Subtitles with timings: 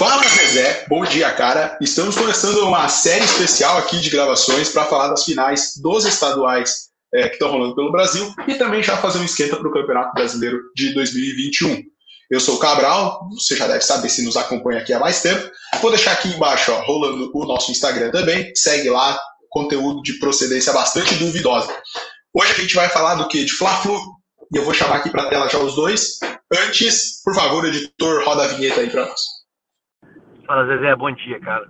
[0.00, 1.76] Fala Zezé, bom dia cara.
[1.78, 7.28] Estamos começando uma série especial aqui de gravações para falar das finais dos estaduais é,
[7.28, 10.58] que estão rolando pelo Brasil e também já fazer um esquenta para o Campeonato Brasileiro
[10.74, 11.82] de 2021.
[12.30, 15.50] Eu sou o Cabral, você já deve saber se nos acompanha aqui há mais tempo.
[15.82, 18.50] Vou deixar aqui embaixo, ó, rolando o nosso Instagram também.
[18.56, 19.20] Segue lá,
[19.50, 21.76] conteúdo de procedência bastante duvidosa.
[22.32, 23.44] Hoje a gente vai falar do que?
[23.44, 24.00] De Fla-Flu.
[24.50, 26.18] E eu vou chamar aqui para a tela já os dois.
[26.50, 29.39] Antes, por favor, editor, roda a vinheta aí para nós.
[30.50, 31.64] Fala, Zezé, bom dia, cara.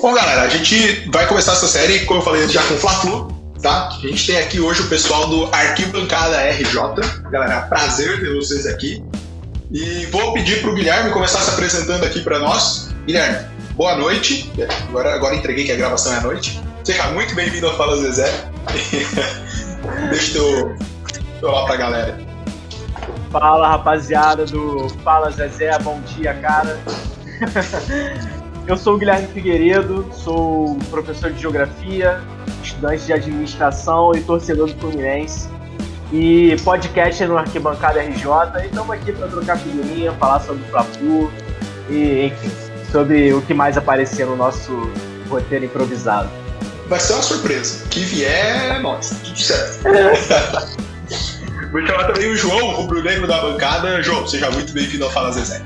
[0.00, 3.28] Bom, galera, a gente vai começar essa série, como eu falei, já com Fla-Flu,
[3.60, 3.88] tá?
[3.88, 6.74] A gente tem aqui hoje o pessoal do Arquibancada RJ.
[7.30, 9.09] Galera, prazer ter vocês aqui.
[9.72, 12.92] E vou pedir para o Guilherme começar se apresentando aqui para nós.
[13.06, 14.50] Guilherme, boa noite.
[14.88, 16.60] Agora, agora entreguei que a gravação é à noite.
[16.82, 18.50] Seja muito bem-vindo ao Fala Zezé.
[20.10, 20.76] Deixa eu
[21.40, 22.18] falar para a galera.
[23.30, 26.80] Fala, rapaziada do Fala Zezé, bom dia, cara.
[28.66, 32.20] Eu sou o Guilherme Figueiredo, sou professor de Geografia,
[32.62, 35.48] estudante de Administração e torcedor do Fluminense.
[36.12, 38.26] E podcast no Arquibancada RJ.
[38.62, 41.32] E estamos aqui para trocar figurinha, falar sobre o Fla-Flu
[41.88, 42.50] e, enfim,
[42.90, 44.90] sobre o que mais aparecer no nosso
[45.28, 46.28] roteiro improvisado.
[46.88, 47.86] Vai ser uma surpresa.
[47.88, 49.84] Que vier, nossa, tudo certo.
[51.70, 54.02] Vou chamar também o João, o rubro-negro da bancada.
[54.02, 55.62] João, seja muito bem-vindo ao Fala Zezé.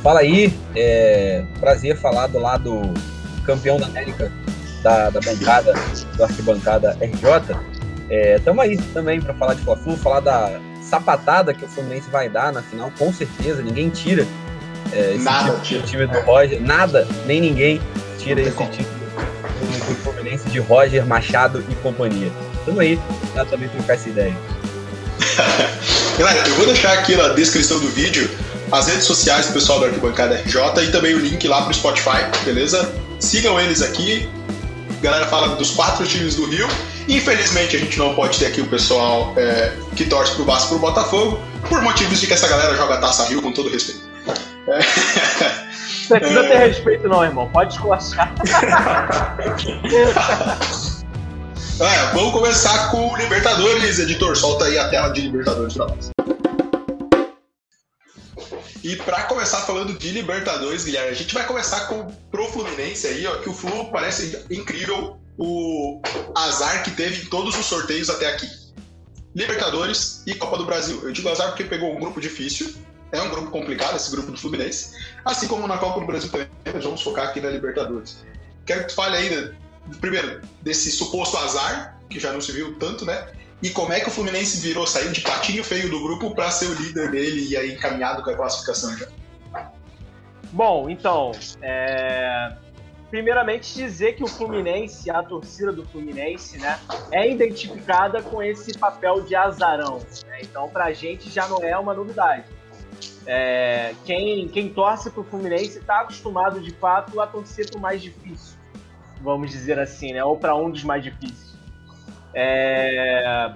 [0.00, 2.94] Fala aí, é prazer falar do lado
[3.44, 4.30] campeão da América
[4.82, 5.74] da, da bancada,
[6.16, 7.56] do arquibancada RJ.
[8.10, 12.28] Estamos é, aí também para falar de Fla-Flu, falar da sapatada que o Fluminense vai
[12.28, 14.26] dar na final, com certeza, ninguém tira
[14.92, 17.80] é, esse nada, título, time do Roger, nada, nem ninguém
[18.18, 18.70] tira esse como.
[18.70, 22.32] título do, Fluminense de Roger, Machado e companhia.
[22.58, 22.98] Estamos aí
[23.32, 24.36] para também trocar essa ideia.
[26.18, 28.28] Galera, eu vou deixar aqui na descrição do vídeo
[28.72, 32.24] as redes sociais do pessoal do Arquibancada RJ e também o link lá pro Spotify,
[32.44, 32.92] beleza?
[33.18, 34.28] Sigam eles aqui.
[34.98, 36.68] A galera fala dos quatro times do Rio.
[37.10, 40.78] Infelizmente a gente não pode ter aqui o pessoal é, que torce pro Vasco pro
[40.78, 44.08] Botafogo, por motivos de que essa galera joga Taça Rio com todo respeito.
[44.68, 44.78] É.
[46.08, 47.50] Não precisa ter respeito não, irmão.
[47.50, 48.32] Pode esculachar.
[51.80, 54.36] é, vamos começar com o Libertadores, editor.
[54.36, 56.10] Solta aí a tela de Libertadores pra nós.
[58.84, 63.26] E para começar falando de Libertadores, Guilherme, a gente vai começar com pro Fluminense aí,
[63.26, 66.00] ó, que o Flu parece incrível o
[66.34, 68.48] azar que teve em todos os sorteios até aqui.
[69.34, 71.00] Libertadores e Copa do Brasil.
[71.02, 72.74] Eu digo azar porque pegou um grupo difícil,
[73.12, 76.48] é um grupo complicado esse grupo do Fluminense, assim como na Copa do Brasil também,
[76.72, 78.24] mas vamos focar aqui na Libertadores.
[78.66, 79.54] Quero que tu fale aí,
[80.00, 83.28] primeiro, desse suposto azar, que já não se viu tanto, né?
[83.62, 86.66] E como é que o Fluminense virou, saiu de patinho feio do grupo para ser
[86.66, 89.06] o líder dele e aí encaminhado com a classificação já?
[90.52, 92.52] Bom, então, é...
[93.10, 96.78] primeiramente dizer que o Fluminense, a torcida do Fluminense, né,
[97.10, 99.98] é identificada com esse papel de azarão.
[100.26, 100.38] Né?
[100.42, 102.44] Então, pra gente já não é uma novidade.
[103.26, 103.94] É...
[104.04, 108.56] Quem, quem torce pro Fluminense está acostumado, de fato, a torcer pro mais difícil,
[109.20, 111.58] vamos dizer assim, né, ou para um dos mais difíceis.
[112.32, 113.52] É...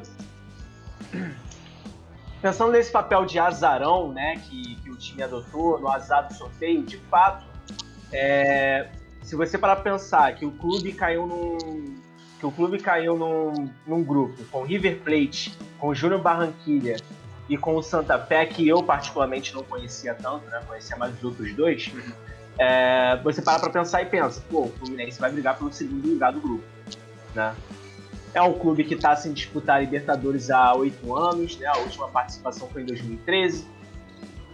[2.42, 6.82] Pensando nesse papel de azarão né, que, que o time adotou no azar do sorteio,
[6.82, 7.46] de fato,
[8.12, 8.90] é...
[9.24, 11.96] se você parar para pensar que o clube caiu num,
[12.38, 16.96] que o clube caiu num, num grupo com River Plate, com o Júnior Barranquilha
[17.48, 20.62] e com o Santa Fé, que eu particularmente não conhecia tanto, né?
[20.66, 21.90] Conhecia mais os outros dois.
[22.58, 26.32] É, você para para pensar e pensa, pô, o Fluminense vai brigar pelo segundo lugar
[26.32, 26.64] do grupo,
[27.34, 27.54] né?
[28.34, 31.66] É um clube que está sem disputar a Libertadores há oito anos, né?
[31.66, 33.66] A última participação foi em 2013.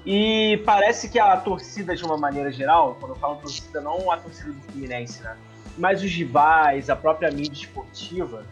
[0.05, 4.17] E parece que a torcida, de uma maneira geral, quando eu falo torcida, não a
[4.17, 5.37] torcida do Fluminense, né?
[5.77, 8.45] Mas os rivais, a própria mídia esportiva,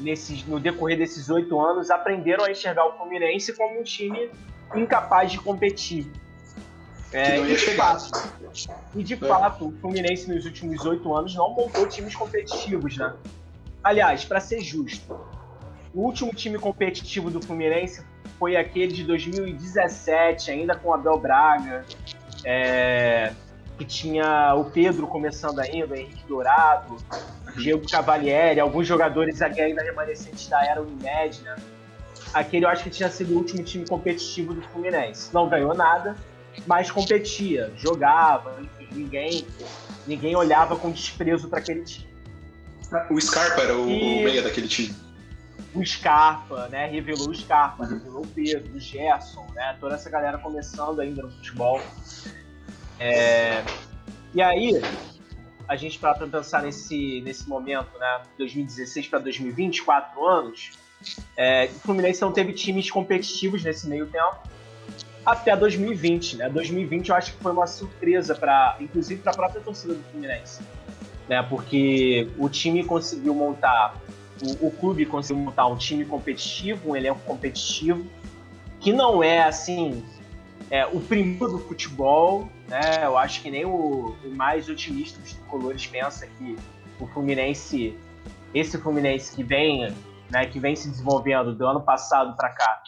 [0.00, 4.30] nesses, no decorrer desses oito anos, aprenderam a enxergar o Fluminense como um time
[4.74, 6.10] incapaz de competir.
[7.12, 8.10] É, e, de fato,
[8.94, 9.16] e de é.
[9.16, 13.14] fato, o Fluminense nos últimos oito anos não montou times competitivos, né?
[13.84, 15.20] Aliás, para ser justo,
[15.94, 18.02] o último time competitivo do Fluminense
[18.42, 21.86] foi aquele de 2017, ainda com Abel Braga,
[22.44, 23.32] é,
[23.78, 26.96] que tinha o Pedro começando ainda, Henrique Dourado,
[27.56, 31.54] Diego Cavalieri, alguns jogadores ainda remanescentes da era Unimed, né?
[32.34, 35.32] aquele eu acho que tinha sido o último time competitivo do Fluminense.
[35.32, 36.16] Não ganhou nada,
[36.66, 39.46] mas competia, jogava, enfim, ninguém,
[40.04, 42.08] ninguém olhava com desprezo para aquele time.
[43.08, 44.18] O Scarpa era o, e...
[44.18, 44.92] o meia daquele time.
[45.74, 46.86] O Scarpa, né?
[46.86, 49.76] Revelou o Scarpa, revelou o Pedro, o Gerson, né?
[49.80, 51.80] Toda essa galera começando ainda no futebol.
[52.98, 53.64] É...
[54.34, 54.80] E aí,
[55.68, 58.22] a gente para pensar nesse, nesse momento, né?
[58.38, 60.72] 2016 para 2020, quatro anos,
[61.36, 64.36] é, o Fluminense não teve times competitivos nesse meio tempo
[65.24, 66.48] até 2020, né?
[66.48, 70.60] 2020 eu acho que foi uma surpresa para, inclusive para a própria torcida do Fluminense,
[71.28, 71.42] né?
[71.42, 73.94] Porque o time conseguiu montar,
[74.42, 78.04] o, o, clube conseguiu montar um time competitivo, um elenco competitivo,
[78.80, 80.04] que não é assim
[80.70, 83.04] é, o primeiro do futebol, né?
[83.04, 86.56] Eu acho que nem o, o mais otimista dos colores pensa que
[86.98, 87.96] o Fluminense,
[88.54, 89.94] esse Fluminense que vem,
[90.30, 90.46] né?
[90.46, 92.82] Que vem se desenvolvendo do ano passado para cá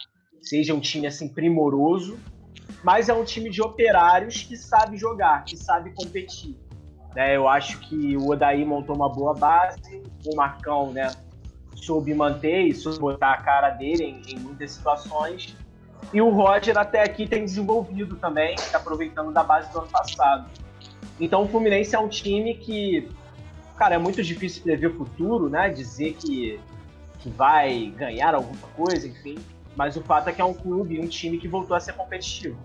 [0.45, 2.17] seja um time assim primoroso,
[2.83, 6.55] mas é um time de operários que sabe jogar, que sabe competir.
[7.15, 7.35] Né?
[7.35, 11.11] Eu acho que o Odaí montou uma boa base, o Marcão né,
[11.75, 15.55] soube manter e soube botar a cara dele em, em muitas situações.
[16.13, 20.49] E o Roger até aqui tem desenvolvido também, tá aproveitando da base do ano passado.
[21.19, 23.09] Então o Fluminense é um time que,
[23.77, 25.69] cara, é muito difícil prever o futuro, né?
[25.69, 26.59] Dizer que,
[27.19, 29.37] que vai ganhar alguma coisa, enfim.
[29.75, 32.57] Mas o fato é que é um clube, um time que voltou a ser competitivo.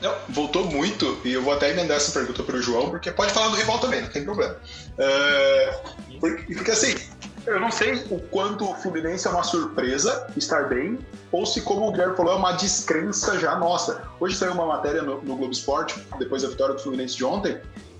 [0.00, 3.32] Não, voltou muito, e eu vou até emendar essa pergunta para o João, porque pode
[3.32, 4.56] falar do rival também, não tem problema.
[4.96, 5.80] É,
[6.20, 6.94] porque, porque, assim,
[7.48, 10.98] eu não sei o quanto o Fluminense é uma surpresa estar bem,
[11.32, 14.02] ou se, como o Guilherme falou, é uma descrença já nossa.
[14.20, 17.58] Hoje saiu uma matéria no, no Globo Esporte, depois da vitória do Fluminense de ontem,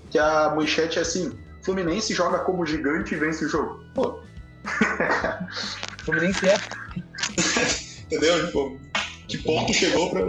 [0.09, 3.83] que a manchete é assim: Fluminense joga como gigante e vence o jogo.
[3.93, 4.19] Pô.
[6.03, 6.55] Fluminense é
[8.05, 8.45] Entendeu?
[8.45, 8.79] Tipo,
[9.27, 10.21] que ponto chegou pra.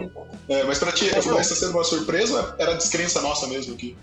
[0.48, 3.96] É, mas pra ti, é, está sendo uma surpresa era descrença nossa mesmo aqui?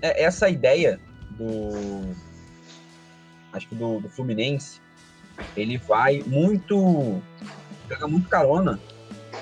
[0.00, 2.14] É, essa ideia do.
[3.56, 4.80] Acho que do, do Fluminense,
[5.56, 7.22] ele vai muito.
[7.88, 8.78] pega muito carona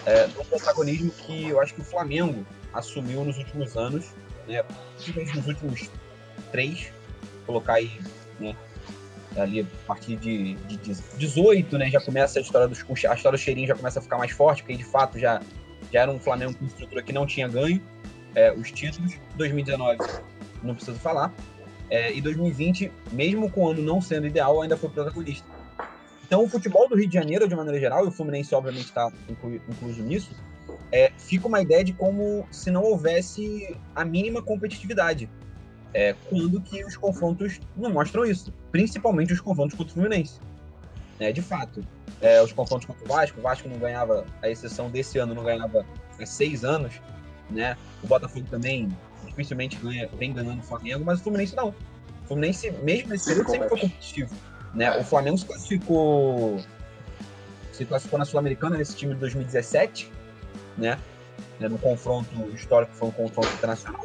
[0.06, 4.06] é, no protagonismo que eu acho que o Flamengo assumiu nos últimos anos,
[4.46, 4.62] né?
[4.96, 5.90] Principalmente nos últimos
[6.52, 6.93] três,
[7.46, 8.00] colocar aí,
[8.38, 8.56] né?
[9.37, 13.32] ali a partir de, de, de 18, né, já começa a história dos a história
[13.32, 15.40] do cheirinho já começa a ficar mais forte, porque de fato já,
[15.93, 17.82] já era um Flamengo com estrutura que não tinha ganho
[18.34, 19.14] é, os títulos.
[19.37, 19.99] 2019
[20.62, 21.32] não preciso falar.
[21.91, 25.47] É, e 2020, mesmo com o ano não sendo ideal, ainda foi protagonista.
[26.27, 29.13] Então o futebol do Rio de Janeiro, de maneira geral, e o Fluminense obviamente está
[29.29, 30.31] incluído nisso,
[30.91, 35.29] é, fica uma ideia de como se não houvesse a mínima competitividade
[35.95, 40.41] é, quando que os confrontos não mostram isso, principalmente os confrontos contra o Fluminense.
[41.21, 41.87] É, de fato,
[42.21, 45.45] é, os confrontos contra o Vasco, o Vasco não ganhava, a exceção desse ano, não
[45.45, 45.87] ganhava
[46.21, 47.01] há seis anos,
[47.49, 47.77] né?
[48.03, 48.89] O Botafogo também
[49.37, 51.69] dificilmente ganha, vem ganhando o Flamengo, mas o Fluminense não.
[51.69, 54.35] O Fluminense, mesmo nesse período, sempre foi competitivo.
[54.75, 54.99] Né?
[54.99, 56.61] O Flamengo se classificou,
[57.73, 60.11] se classificou na Sul-Americana nesse time de 2017,
[60.77, 60.99] né?
[61.61, 64.05] No confronto histórico, foi um confronto internacional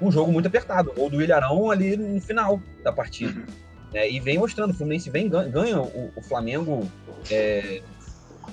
[0.00, 0.92] um jogo muito apertado.
[0.96, 3.40] Ou do Ilharão ali no final da partida.
[3.40, 3.46] Uhum.
[3.94, 6.88] É, e vem mostrando, o Fluminense vem, ganha o, o Flamengo.
[7.30, 7.82] É,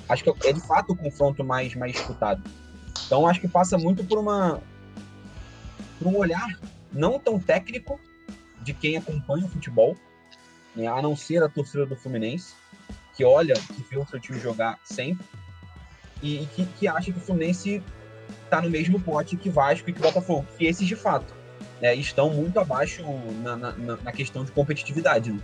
[0.07, 2.41] acho que é de fato o confronto mais, mais disputado.
[3.05, 4.61] Então acho que passa muito por uma
[5.97, 6.59] por um olhar
[6.91, 7.99] não tão técnico
[8.61, 9.95] de quem acompanha o futebol,
[10.75, 12.53] né, a não ser a torcida do Fluminense,
[13.15, 15.25] que olha, que vê o seu time jogar sempre,
[16.21, 17.81] e, e que, que acha que o Fluminense
[18.43, 21.33] está no mesmo pote que Vasco e que Botafogo, que esses de fato
[21.81, 23.03] é, estão muito abaixo
[23.41, 25.31] na, na, na, questão de competitividade.
[25.31, 25.39] Né?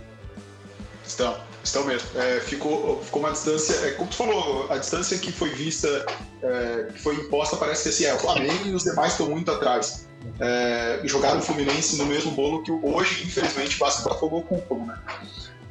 [1.06, 2.08] Estão, estão mesmo.
[2.18, 6.06] É, ficou, ficou uma distância, é, como tu falou, a distância que foi vista,
[6.42, 9.50] é, que foi imposta, parece que assim, é, o Flamengo e os demais estão muito
[9.50, 10.08] atrás.
[10.40, 14.98] É, jogaram o Fluminense no mesmo bolo que hoje, infelizmente, basta Botafogo ocupam, né?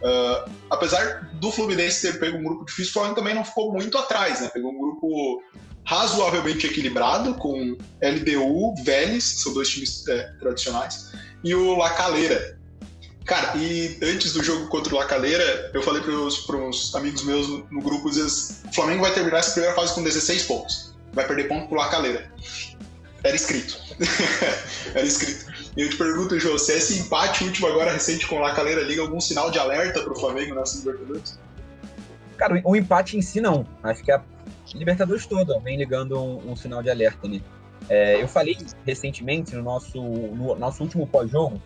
[0.02, 3.98] Uh, apesar do Fluminense ter pego um grupo difícil, o Flamengo também não ficou muito
[3.98, 4.50] atrás, né?
[4.52, 5.44] Pegou um grupo
[5.86, 11.12] razoavelmente equilibrado, com LDU, Vélez, são dois times é, tradicionais,
[11.44, 12.60] e o La Calera.
[13.26, 17.48] Cara, e antes do jogo contra o La Calera, eu falei para uns amigos meus
[17.48, 20.96] no, no grupo, vezes, o Flamengo vai terminar essa primeira fase com 16 pontos.
[21.14, 22.32] Vai perder ponto pro La Calera.
[23.24, 23.80] Era escrito.
[24.96, 25.52] Era escrito.
[25.78, 28.82] E eu te pergunto, João, se esse empate último agora recente com o La Calera
[28.82, 31.40] liga algum sinal de alerta pro Flamengo nessa Libertadores?
[32.38, 33.66] Cara, o empate em si não.
[33.84, 34.22] Acho que a
[34.74, 37.42] Libertadores toda vem ligando um, um sinal de alerta, né?
[37.90, 41.62] É, eu falei recentemente no nosso, no nosso último pós-jogo,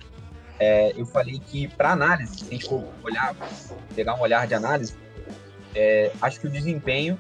[0.60, 3.36] é, eu falei que para análise, se a gente for olhar,
[3.96, 4.96] pegar um olhar de análise,
[5.76, 7.20] é, acho que o desempenho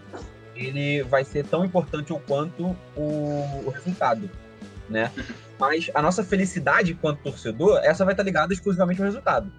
[0.55, 4.29] ele vai ser tão importante o quanto o, o resultado,
[4.89, 5.12] né?
[5.59, 9.51] Mas a nossa felicidade enquanto torcedor, essa vai estar ligada exclusivamente ao resultado.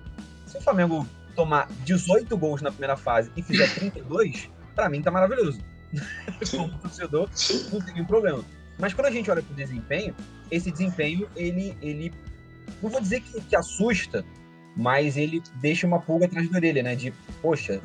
[0.47, 5.11] Se o Flamengo tomar 18 gols na primeira fase e fizer 32, para mim tá
[5.11, 5.61] maravilhoso.
[6.51, 7.29] Como torcedor,
[7.73, 8.45] não tem nenhum problema.
[8.79, 10.15] Mas quando a gente olha pro desempenho,
[10.51, 12.13] esse desempenho, ele, ele
[12.83, 14.25] não vou dizer que, que assusta,
[14.77, 16.95] mas ele deixa uma pulga atrás da orelha, né?
[16.95, 17.81] De, poxa,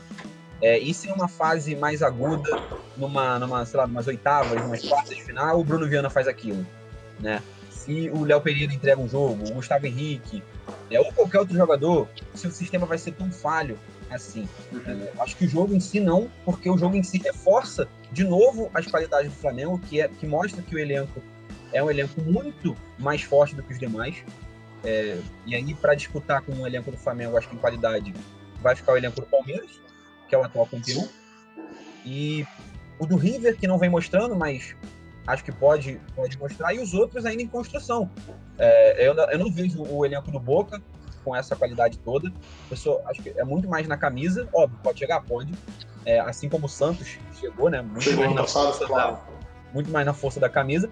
[0.62, 2.50] é, isso em uma fase mais aguda,
[2.96, 6.66] numa, numa, sei lá, umas oitavas, umas quartas de final, o Bruno Viana faz aquilo,
[7.20, 7.42] né?
[7.70, 10.44] Se o Léo Pereira entrega um jogo, o Gustavo Henrique,
[10.90, 13.78] é, ou qualquer outro jogador, se o sistema vai ser tão falho
[14.12, 14.48] assim.
[14.72, 14.82] Uhum.
[14.86, 18.24] É, acho que o jogo em si não, porque o jogo em si reforça de
[18.24, 21.22] novo as qualidades do Flamengo, que, é, que mostra que o elenco
[21.74, 24.18] é um elenco muito mais forte do que os demais.
[24.84, 28.14] É, e aí, para disputar com o elenco do Flamengo, acho que em qualidade
[28.62, 29.80] vai ficar o elenco do Palmeiras,
[30.32, 31.08] que é o atual campeão.
[32.06, 32.48] E
[32.98, 34.74] o do River, que não vem mostrando, mas
[35.28, 36.74] acho que pode, pode mostrar.
[36.74, 38.10] E os outros ainda em construção.
[38.58, 40.82] É, eu, eu não vejo o elenco do Boca
[41.22, 42.32] com essa qualidade toda.
[42.70, 44.48] Eu sou, acho que é muito mais na camisa.
[44.54, 45.54] Óbvio, pode chegar, pode.
[46.06, 47.82] É, assim como o Santos chegou, né?
[47.82, 49.12] Muito chegou mais na passado, força claro.
[49.16, 49.22] da,
[49.74, 50.90] muito mais na força da camisa.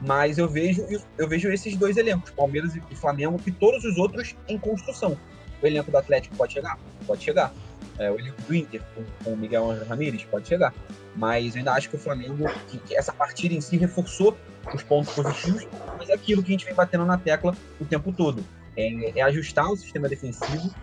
[0.00, 0.86] Mas eu vejo,
[1.18, 5.18] eu vejo esses dois elencos, Palmeiras e Flamengo, e todos os outros em construção.
[5.60, 6.78] O elenco do Atlético pode chegar?
[7.06, 7.52] Pode chegar.
[7.98, 10.74] É, o elenco do Inter, com, com o Miguel Angel Ramírez, pode chegar.
[11.14, 14.36] Mas eu ainda acho que o Flamengo, que, que, essa partida em si reforçou
[14.74, 15.66] os pontos positivos,
[15.98, 18.44] mas é aquilo que a gente vem batendo na tecla o tempo todo.
[18.76, 20.74] É, é ajustar o sistema defensivo,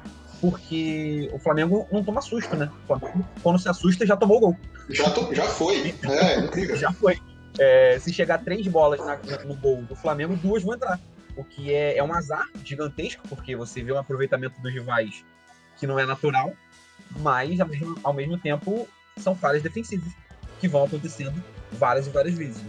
[0.41, 2.69] porque o Flamengo não toma susto, né?
[2.83, 4.57] O Flamengo, quando se assusta, já tomou gol.
[4.89, 5.95] Já, to, já foi.
[6.03, 6.75] É, incrível.
[6.75, 7.17] já foi.
[7.59, 10.99] É, se chegar três bolas na, no gol do Flamengo, duas vão entrar.
[11.35, 15.23] O que é, é um azar gigantesco, porque você vê um aproveitamento dos rivais
[15.77, 16.53] que não é natural,
[17.19, 20.11] mas ao mesmo, ao mesmo tempo são falhas defensivas
[20.59, 22.61] que vão acontecendo várias e várias vezes.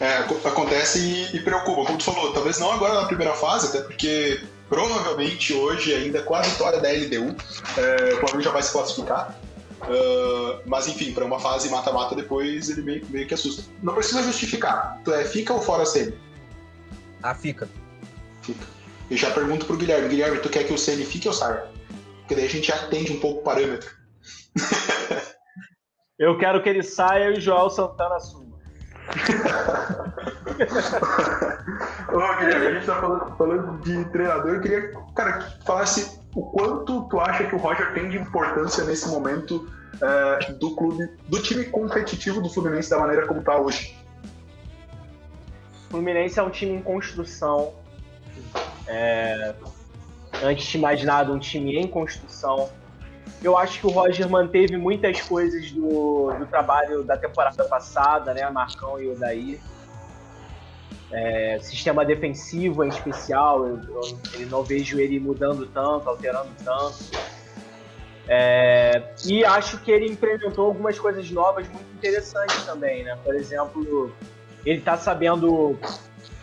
[0.00, 1.84] É, acontece e, e, preocupa.
[1.86, 6.34] Como tu falou, talvez não agora na primeira fase, até porque provavelmente hoje, ainda com
[6.34, 7.34] a vitória da LDU,
[7.78, 9.38] é, o Flamengo já vai se classificar.
[9.82, 13.62] Uh, mas enfim, para uma fase mata-mata depois ele meio, meio, que assusta.
[13.82, 14.98] Não precisa justificar.
[15.04, 16.18] Tu é fica ou fora sempre?
[17.22, 17.68] Ah, fica.
[18.42, 18.66] Fica.
[19.10, 21.66] E já pergunto pro Guilherme, Guilherme, tu quer que o CN fique ou saia?
[22.26, 23.88] Porque daí a gente atende um pouco o parâmetro.
[26.18, 28.56] Eu quero que ele saia e o Joel Santana assuma.
[32.12, 34.54] Ô, Guilherme, a gente tá falando, falando, de treinador.
[34.54, 38.82] Eu queria, cara, que falasse o quanto tu acha que o Roger tem de importância
[38.84, 43.94] nesse momento uh, do clube, do time competitivo do Fluminense da maneira como tá hoje.
[45.86, 47.74] O Fluminense é um time em construção.
[48.88, 49.54] É,
[50.42, 52.68] antes de mais nada, um time em construção.
[53.42, 58.48] Eu acho que o Roger manteve muitas coisas do, do trabalho da temporada passada, né?
[58.50, 59.60] Marcão e o Daí.
[61.12, 66.96] É, sistema defensivo em especial, eu, eu, eu, não vejo ele mudando tanto, alterando tanto.
[68.28, 73.16] É, e acho que ele implementou algumas coisas novas muito interessantes também, né?
[73.22, 74.12] Por exemplo,
[74.64, 75.78] ele está sabendo,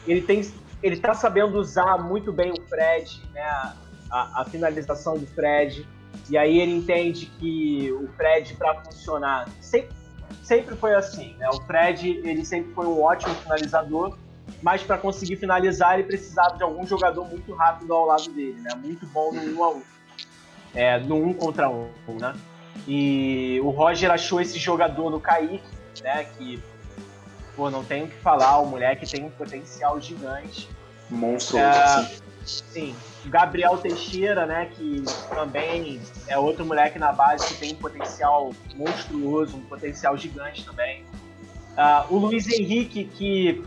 [0.08, 0.50] ele tem,
[0.82, 3.74] ele tá sabendo usar muito bem o Fred, né?
[4.14, 5.88] A, a finalização do Fred.
[6.30, 9.96] E aí ele entende que o Fred para funcionar sempre,
[10.44, 11.50] sempre foi assim, né?
[11.50, 14.16] O Fred ele sempre foi um ótimo finalizador
[14.62, 18.76] mas para conseguir finalizar ele precisava de algum jogador muito rápido ao lado dele, né?
[18.76, 19.82] Muito bom no 1 a 1.
[20.76, 21.90] É, no 1 contra 1,
[22.20, 22.34] né?
[22.88, 25.64] E o Roger achou esse jogador no Kaique,
[26.02, 26.62] né, que
[27.56, 30.70] pô, não tenho o que falar, o moleque tem um potencial gigante.
[31.10, 32.10] Monstruoso, é,
[32.46, 32.96] Sim.
[33.26, 39.58] Gabriel Teixeira, né, que também é outro moleque na base que tem um potencial monstruoso,
[39.58, 41.04] um potencial gigante também.
[41.74, 43.64] Uh, o Luiz Henrique, que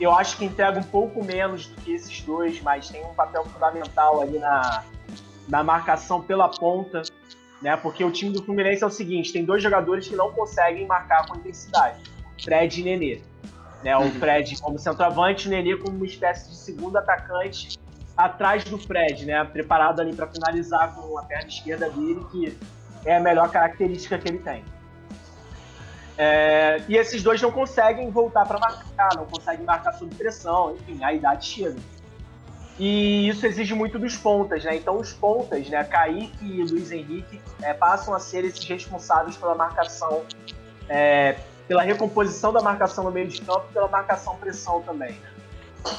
[0.00, 3.44] eu acho que entrega um pouco menos do que esses dois, mas tem um papel
[3.44, 4.84] fundamental ali na,
[5.48, 7.02] na marcação pela ponta,
[7.60, 7.76] né?
[7.76, 11.26] Porque o time do Fluminense é o seguinte: tem dois jogadores que não conseguem marcar
[11.26, 12.00] com intensidade,
[12.42, 13.20] Fred e Nenê.
[13.82, 13.96] Né?
[13.96, 14.10] O uhum.
[14.12, 17.75] Fred como centroavante, o Nenê como uma espécie de segundo atacante
[18.16, 19.44] atrás do Fred, né?
[19.44, 22.58] Preparado ali para finalizar com a perna esquerda dele, que
[23.04, 24.64] é a melhor característica que ele tem.
[26.18, 31.04] É, e esses dois não conseguem voltar para marcar, não conseguem marcar sob pressão, enfim,
[31.04, 31.76] a idade chega.
[32.78, 34.76] E isso exige muito dos pontas, né?
[34.76, 39.54] Então os pontas, né, Kaique e Luiz Henrique, é, passam a ser esses responsáveis pela
[39.54, 40.24] marcação,
[40.88, 41.36] é,
[41.68, 45.12] pela recomposição da marcação no meio de campo, pela marcação pressão também.
[45.12, 45.35] Né?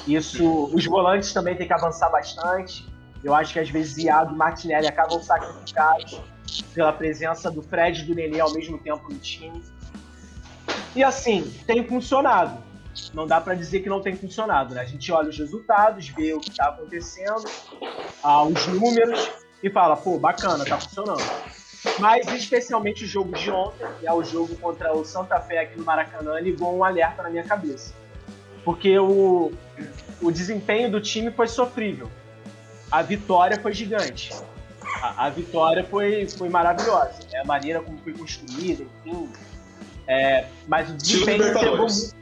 [0.07, 2.87] Isso, os volantes também têm que avançar bastante.
[3.23, 6.21] Eu acho que às vezes Iago e Martinelli acabam sacrificados
[6.73, 9.61] pela presença do Fred e do Nenê ao mesmo tempo no time.
[10.95, 12.63] E assim, tem funcionado.
[13.13, 14.81] Não dá para dizer que não tem funcionado, né?
[14.81, 17.45] A gente olha os resultados, vê o que está acontecendo,
[18.23, 19.29] ah, os números
[19.61, 21.23] e fala, pô, bacana, tá funcionando.
[21.99, 25.77] Mas especialmente o jogo de ontem, que é o jogo contra o Santa Fé aqui
[25.77, 27.93] no Maracanã, ligou um alerta na minha cabeça.
[28.63, 29.51] Porque o,
[30.21, 32.09] o desempenho do time foi sofrível.
[32.91, 34.31] A vitória foi gigante.
[35.01, 37.19] A, a vitória foi, foi maravilhosa.
[37.31, 39.29] É a maneira como foi construída, enfim.
[40.07, 42.17] É, mas o desempenho entregou muito.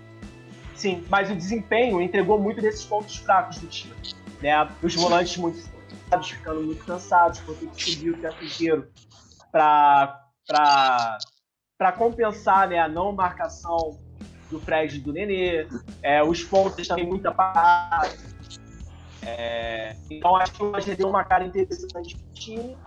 [0.76, 3.94] Sim, mas o desempenho entregou muito desses pontos fracos do time.
[4.42, 4.68] Né?
[4.82, 5.76] Os volantes muito
[6.24, 8.88] ficando muito cansados, porque subiu o tempo inteiro
[9.52, 10.32] para
[11.98, 14.00] compensar né, a não marcação
[14.50, 15.68] do Fred e do Nenê,
[16.02, 18.16] é, os pontos também muito apagados.
[19.22, 22.78] É, então acho que hoje deu uma cara interessante pro time,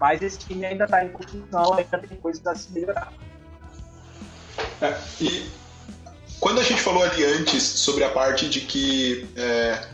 [0.00, 3.12] mas esse time ainda está em construção, ainda tem coisas a se melhorar.
[4.80, 5.50] É, e
[6.40, 9.86] quando a gente falou ali antes sobre a parte de que é,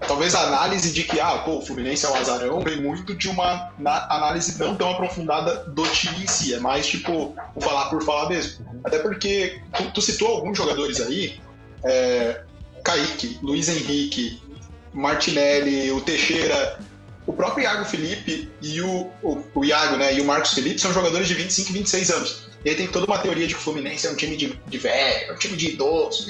[0.00, 3.28] talvez a análise de que ah, pô, o Fluminense é um azarão vem muito de
[3.28, 8.02] uma análise não tão aprofundada do time em si, é mais tipo o falar por
[8.02, 8.64] falar mesmo.
[8.84, 11.40] Até porque tu, tu citou alguns jogadores aí,
[11.84, 12.42] é,
[12.84, 14.40] Kaique, Luiz Henrique,
[14.92, 16.78] Martinelli, o Teixeira,
[17.26, 20.92] o próprio Iago Felipe e o, o, o Iago né, e o Marcos Felipe são
[20.92, 22.46] jogadores de 25 e 26 anos.
[22.64, 24.78] E aí tem toda uma teoria de que o Fluminense é um time de, de
[24.78, 26.26] velho, é um time de idoso.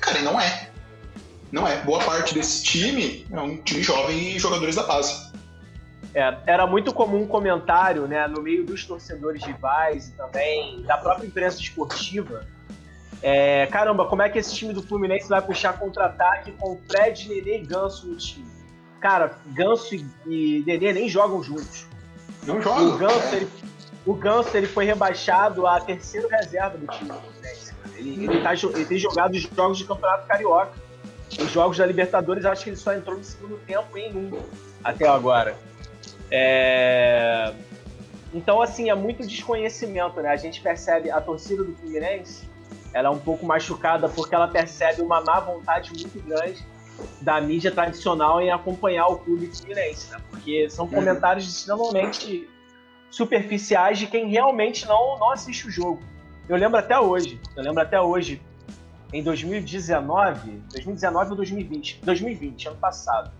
[0.00, 0.68] Cara, não é.
[1.52, 1.82] Não é.
[1.82, 5.30] Boa parte desse time é um time jovem e jogadores da base.
[6.14, 10.96] É, era muito comum um comentário, né, no meio dos torcedores rivais e também da
[10.96, 12.46] própria imprensa esportiva.
[13.22, 17.58] É, caramba, como é que esse time do Fluminense vai puxar contra-ataque com Fred, Nenê
[17.58, 18.50] e Ganso no time?
[19.00, 21.86] Cara, Ganso e Nenê nem jogam juntos.
[22.44, 22.94] Não jogam.
[22.94, 23.36] O Ganso, é.
[23.36, 23.48] ele,
[24.04, 27.72] o Ganso ele foi rebaixado a terceiro reserva do time do Fluminense.
[27.94, 30.72] Ele, ele, tá, ele tem jogado os jogos de Campeonato Carioca.
[31.38, 34.42] Os jogos da Libertadores, acho que ele só entrou no segundo tempo em um
[34.84, 35.56] até agora.
[36.30, 37.52] É...
[38.34, 40.30] Então, assim, é muito desconhecimento, né?
[40.30, 42.48] A gente percebe a torcida do Fluminense,
[42.92, 46.64] ela é um pouco machucada porque ela percebe uma má vontade muito grande
[47.20, 50.18] da mídia tradicional em acompanhar o clube Fluminense, né?
[50.30, 50.92] Porque são uhum.
[50.92, 52.48] comentários extremamente
[53.10, 56.02] superficiais de quem realmente não, não assiste o jogo.
[56.48, 58.40] Eu lembro até hoje, eu lembro até hoje
[59.12, 63.30] em 2019, 2019 ou 2020, 2020, ano passado.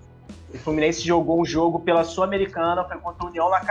[0.53, 3.63] O Fluminense jogou um jogo pela Sul-Americana, foi contra a União La.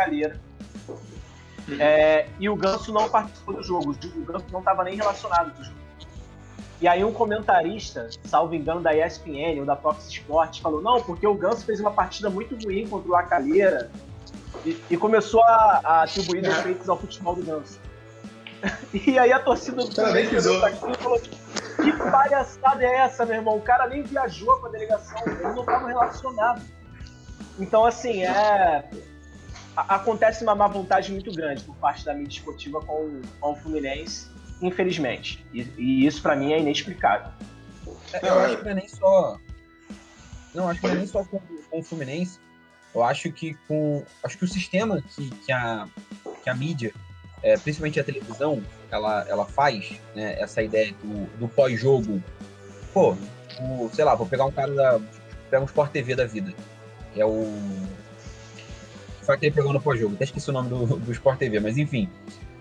[1.79, 5.61] É, e o Ganso não participou do jogo, o Ganso não estava nem relacionado com
[5.61, 5.81] o jogo.
[6.81, 11.27] E aí um comentarista, salvo engano da ESPN ou da Fox Sports, falou, não, porque
[11.27, 13.27] o Ganso fez uma partida muito ruim contra o La
[14.65, 17.79] e, e começou a, a atribuir defeitos ao futebol do Ganso.
[18.93, 20.41] E aí a torcida do Fluminense
[20.99, 23.57] falou, que palhaçada é essa, meu irmão?
[23.57, 26.61] O cara nem viajou com a delegação, ele não estava relacionado.
[27.59, 28.89] Então, assim, é.
[29.75, 34.27] Acontece uma má vontade muito grande por parte da mídia esportiva com, com o Fluminense,
[34.61, 35.45] infelizmente.
[35.53, 37.31] E, e isso, para mim, é inexplicável.
[38.13, 39.39] É, eu acho que não é nem só.
[40.53, 42.37] Não, acho que não é nem só com, com o Fluminense.
[42.93, 44.03] Eu acho que com.
[44.21, 45.87] Acho que o sistema que, que, a,
[46.43, 46.93] que a mídia
[47.43, 52.21] é, principalmente a televisão, ela, ela faz né, essa ideia do, do pós-jogo.
[52.93, 53.15] Pô,
[53.59, 54.99] o, sei lá, vou pegar um cara da.
[55.49, 56.53] Pega um Sport TV da vida.
[57.15, 57.47] É o.
[59.21, 61.77] Só que ele pegou no pós-jogo, até esqueci o nome do, do Sport TV, mas
[61.77, 62.09] enfim.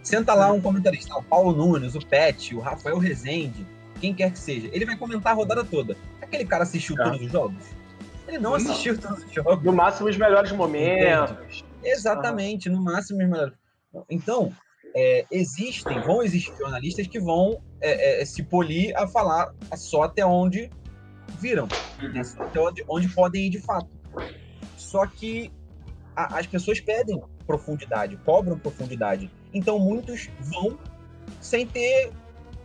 [0.03, 3.67] Senta lá um comentarista, o Paulo Nunes, o Pet, o Rafael Rezende,
[4.01, 4.69] quem quer que seja.
[4.73, 5.97] Ele vai comentar a rodada toda.
[6.23, 7.05] Aquele cara assistiu ah.
[7.05, 7.65] todos os jogos?
[8.27, 9.63] Ele não, não assistiu todos os jogos.
[9.63, 11.33] No máximo os melhores momentos.
[11.33, 11.65] Entende?
[11.83, 13.55] Exatamente, no máximo os melhores.
[14.09, 14.53] Então,
[14.95, 20.25] é, existem, vão existir jornalistas que vão é, é, se polir a falar só até
[20.25, 20.71] onde
[21.39, 21.69] viram,
[22.01, 22.23] né?
[22.39, 23.89] até onde, onde, podem ir de fato.
[24.77, 25.53] Só que
[26.17, 29.31] a, as pessoas pedem profundidade, cobram profundidade.
[29.53, 30.79] Então muitos vão
[31.41, 32.13] sem ter,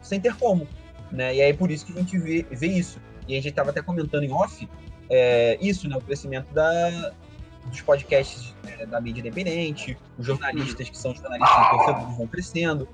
[0.01, 0.67] sem ter como.
[1.11, 1.35] Né?
[1.35, 2.99] E aí por isso que a gente vê, vê isso.
[3.27, 4.67] E a gente estava até comentando em off
[5.09, 5.95] é, isso, né?
[5.95, 7.13] o crescimento da,
[7.65, 12.87] dos podcasts é, da mídia independente, os jornalistas que são jornalistas torcedores vão crescendo,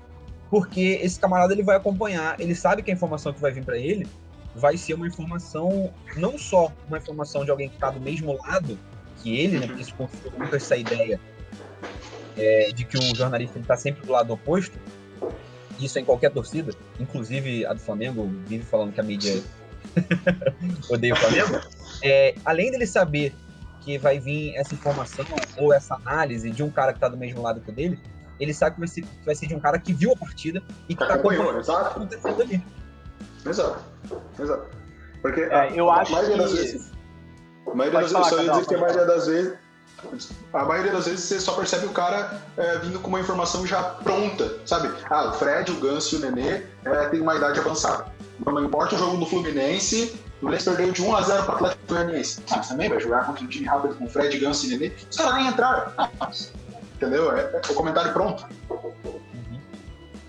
[0.50, 3.76] porque esse camarada ele vai acompanhar, ele sabe que a informação que vai vir para
[3.76, 4.06] ele
[4.54, 8.78] vai ser uma informação, não só uma informação de alguém que está do mesmo lado
[9.22, 11.18] que ele, né, porque se construiu muito essa ideia
[12.36, 14.78] é, de que o jornalista está sempre do lado oposto,
[15.78, 19.42] isso em qualquer torcida, inclusive a do Flamengo, vive falando que a mídia
[20.90, 21.60] odeia o Flamengo,
[22.02, 23.34] é, além dele saber
[23.82, 25.24] porque vai vir essa informação
[25.58, 27.98] ou essa análise de um cara que tá do mesmo lado que o dele,
[28.38, 30.62] ele sabe que vai ser, que vai ser de um cara que viu a partida
[30.88, 31.96] e que tá Acompanhou, exato.
[31.98, 32.64] acontecendo ali.
[33.44, 33.82] Exato.
[34.38, 34.66] Exato.
[35.20, 36.92] Porque É, eu a acho maioria das que- vezes.
[37.66, 39.58] A maioria Pode das falar, vezes, só ia Cadal, dizer que a maioria das vezes.
[40.52, 43.82] A maioria das vezes você só percebe o cara é, vindo com uma informação já
[43.82, 44.90] pronta, sabe?
[45.08, 48.06] Ah, o Fred, o Ganso e o Nenê é, têm uma idade avançada.
[48.40, 51.52] Então, não importa o jogo do Fluminense, o Fluminense perdeu de 1 a 0 para
[51.52, 52.42] o Atlético Goianiense.
[52.50, 54.92] Ah, também vai jogar contra um time rápido com Fred, Ganso e Nenê.
[55.08, 55.92] Os caras nem entraram.
[55.96, 56.52] Ah, mas-
[56.96, 57.36] entendeu?
[57.36, 58.44] É, é o comentário pronto.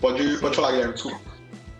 [0.00, 1.18] Pode, pode falar, Guilherme, desculpa.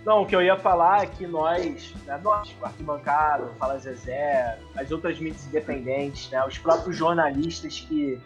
[0.04, 3.78] Não, o que eu ia falar é que nós, né, nós, o Arquibancada, o Fala
[3.78, 8.20] Zezé, as outras mídias independentes, né, os próprios jornalistas que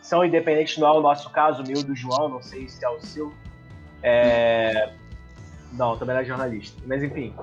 [0.00, 2.88] são independentes, não é o nosso caso, o meu do João, não sei se é
[2.88, 3.32] o seu.
[4.02, 4.92] É...
[5.72, 6.80] Não, também é jornalista.
[6.86, 7.34] Mas enfim,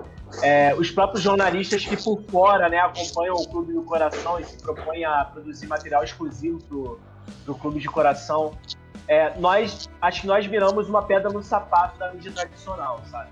[0.44, 4.58] é, os próprios jornalistas que por fora né, acompanham o Clube do Coração e se
[4.62, 7.00] propõem a produzir material exclusivo pro,
[7.44, 8.54] pro Clube de Coração,
[9.08, 13.30] é, nós acho que nós viramos uma pedra no sapato da mídia tradicional, sabe?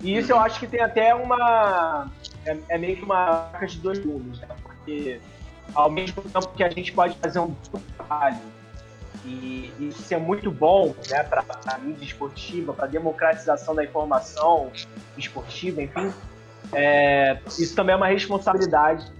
[0.00, 2.10] E isso eu acho que tem até uma.
[2.44, 4.48] É, é meio que uma faca de dois gumes, né?
[4.62, 5.20] Porque
[5.74, 7.54] ao mesmo tempo que a gente pode fazer um
[7.96, 8.38] trabalho
[9.24, 14.70] e isso é muito bom né, para a mídia esportiva, para a democratização da informação
[15.16, 16.12] esportiva, enfim,
[16.72, 19.10] é, isso também é uma responsabilidade,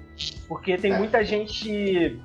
[0.46, 0.98] porque tem É.
[0.98, 2.20] muita gente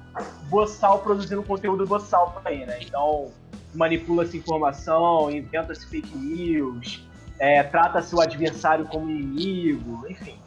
[0.50, 2.80] boçal produzindo conteúdo boçal aí, né?
[2.82, 3.32] Então,
[3.74, 10.38] manipula essa informação, inventa-se fake news, é, trata-se o adversário como inimigo, enfim.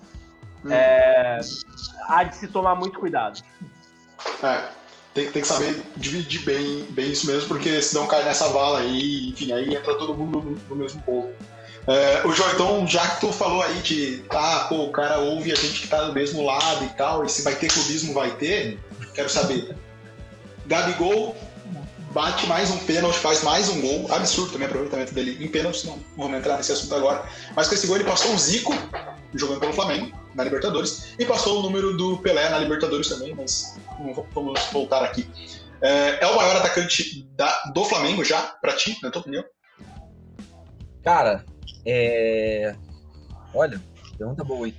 [0.71, 1.40] É,
[2.09, 3.40] há de se tomar muito cuidado.
[4.42, 4.68] É,
[5.14, 9.31] tem, tem que saber dividir bem, bem isso mesmo, porque senão cai nessa vala aí,
[9.31, 11.31] enfim, aí entra todo mundo no, no mesmo bolo.
[11.87, 15.55] É, o então, já que tu falou aí de, ah, pô, o cara ouve a
[15.57, 18.79] gente que tá do mesmo lado e tal, e se vai ter clubismo, vai ter,
[19.14, 19.75] quero saber.
[20.64, 21.37] Gabigol
[22.12, 25.87] bate mais um pênalti, faz mais um gol, absurdo também o aproveitamento dele em pênalti,
[25.87, 27.25] não vamos entrar nesse assunto agora,
[27.57, 28.72] mas com esse gol ele passou o Zico,
[29.35, 33.77] jogando pelo Flamengo, na Libertadores, e passou o número do Pelé na Libertadores também, mas
[34.33, 35.29] vamos voltar aqui.
[35.81, 39.45] É, é o maior atacante da- do Flamengo já, pra ti, na tua opinião?
[41.03, 41.45] Cara,
[41.85, 42.75] é.
[43.55, 43.81] Olha,
[44.17, 44.75] pergunta boa aí.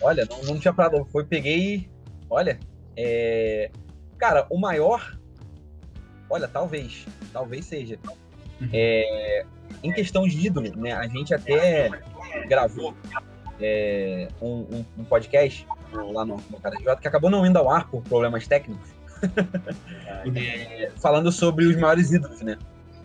[0.00, 1.04] Olha, não, não tinha parado.
[1.10, 1.90] Foi, peguei.
[2.30, 2.58] Olha,
[2.96, 3.70] é.
[4.18, 5.18] Cara, o maior.
[6.30, 7.04] Olha, talvez.
[7.32, 7.98] Talvez seja.
[8.72, 9.44] É,
[9.82, 10.92] em questão de ídolo, né?
[10.92, 11.90] A gente até
[12.48, 12.94] gravou
[13.60, 15.66] é, um, um- um podcast
[16.02, 18.88] lá no, no Cara J, que acabou não indo ao ar por problemas técnicos.
[20.34, 22.58] É, falando sobre os maiores ídolos, né?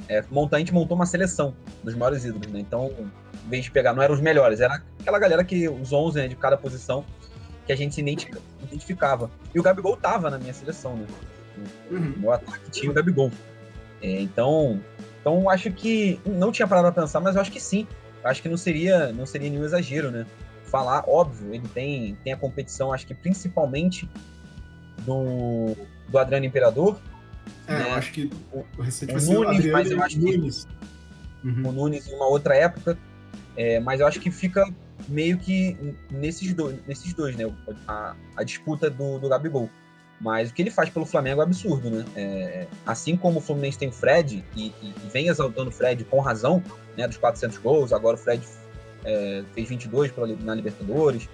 [0.07, 2.59] É, monta- a gente montou uma seleção dos maiores ídolos, né?
[2.59, 2.91] Então,
[3.45, 6.27] em vez de pegar, não eram os melhores, era aquela galera que, os 11 né,
[6.27, 7.05] de cada posição,
[7.65, 9.29] que a gente se identifica- identificava.
[9.53, 11.05] E o Gabigol tava na minha seleção, né?
[11.91, 12.13] Uhum.
[12.15, 13.31] O meu ataque tinha o Gabigol.
[14.01, 14.79] É, então,
[15.21, 17.85] então, acho que, não tinha parado pra pensar, mas eu acho que sim.
[18.23, 20.25] Acho que não seria, não seria nenhum exagero, né?
[20.69, 24.09] Falar, óbvio, ele tem, tem a competição, acho que principalmente
[25.05, 25.75] do,
[26.09, 26.99] do Adriano Imperador,
[27.67, 27.89] É, eu né?
[27.91, 30.67] acho que O- recente o Nunes, Adriano mas eu acho que- Nunes.
[31.43, 31.67] Uhum.
[31.67, 32.97] o Nunes em uma outra época.
[33.55, 34.63] É, mas eu acho que fica
[35.07, 35.75] meio que
[36.11, 37.51] nesses dois, nesses dois né?
[37.87, 39.69] A, a disputa do, do Gabigol.
[40.21, 42.05] Mas o que ele faz pelo Flamengo é absurdo, né?
[42.15, 44.73] É, assim como o Fluminense tem o Fred e, e-
[45.05, 46.61] e vem exaltando o Fred com razão,
[46.97, 47.07] né?
[47.07, 48.45] Dos 400 gols, agora o Fred
[49.03, 51.29] é, fez 22 pela, na Libertadores.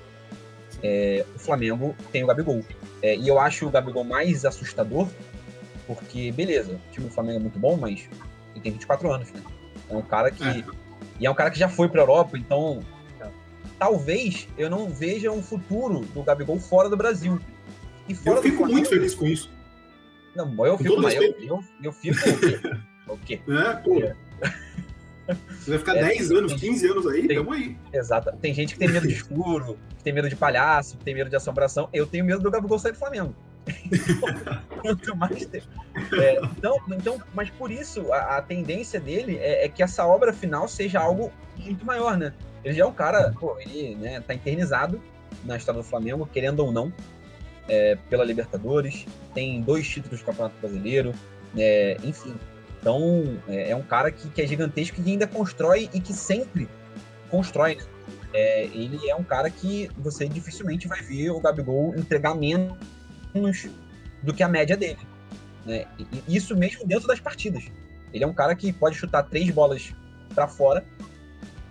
[0.84, 2.64] É, o Flamengo tem o Gabigol.
[3.02, 5.08] É, e eu acho o Gabigol mais assustador,
[5.88, 8.10] porque, beleza, o time do Flamengo é muito bom, mas
[8.54, 9.42] ele tem 24 anos, né?
[9.90, 10.44] É um cara que.
[10.44, 10.64] É.
[11.20, 12.84] E é um cara que já foi pra Europa, então.
[13.78, 17.40] Talvez eu não veja um futuro do Gabigol fora do Brasil.
[18.08, 19.52] E fora Eu fico Flamengo- muito feliz com isso.
[20.34, 22.18] Não, eu fico, mas eu, eu, eu fico.
[22.18, 22.60] o quê?
[23.08, 23.42] o quê?
[23.48, 23.74] Né?
[23.84, 24.02] Pô.
[25.28, 27.76] Você vai ficar É, 10 anos, 15 anos aí, tem- tamo aí.
[27.94, 28.32] Exato.
[28.42, 31.30] Tem gente que tem medo de escuro, que tem medo de palhaço, que tem medo
[31.30, 31.90] de assombração.
[31.92, 33.34] Eu tenho medo do Gabigol sair do Flamengo.
[34.82, 35.62] Quanto mais tem-
[36.20, 40.32] É, então, então, mas por isso, a, a tendência dele é, é que essa obra
[40.32, 42.34] final seja algo muito maior, né?
[42.64, 45.02] Ele já é um cara, pô, ele né, tá eternizado
[45.44, 46.92] na história do Flamengo, querendo ou não,
[47.68, 51.14] é, pela Libertadores, tem dois títulos do Campeonato Brasileiro,
[51.58, 52.36] é, enfim.
[52.86, 56.70] Então, é, é um cara que, que é gigantesco e ainda constrói e que sempre
[57.32, 57.84] constrói, né?
[58.32, 62.78] É, ele é um cara que você dificilmente vai ver o Gabigol entregar menos
[64.22, 65.00] do que a média dele.
[65.66, 65.88] Né?
[66.28, 67.64] E isso mesmo dentro das partidas.
[68.14, 69.92] Ele é um cara que pode chutar três bolas
[70.36, 70.86] para fora,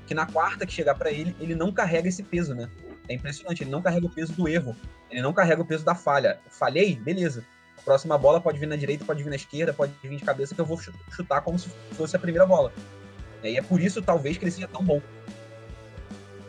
[0.08, 2.68] que na quarta que chegar para ele, ele não carrega esse peso, né?
[3.08, 4.74] É impressionante, ele não carrega o peso do erro,
[5.08, 6.40] ele não carrega o peso da falha.
[6.48, 7.44] Falhei, beleza.
[7.84, 10.60] Próxima bola pode vir na direita, pode vir na esquerda, pode vir de cabeça, que
[10.60, 12.72] eu vou chu- chutar como se fosse a primeira bola.
[13.42, 15.02] E é por isso, talvez, que ele seja tão bom.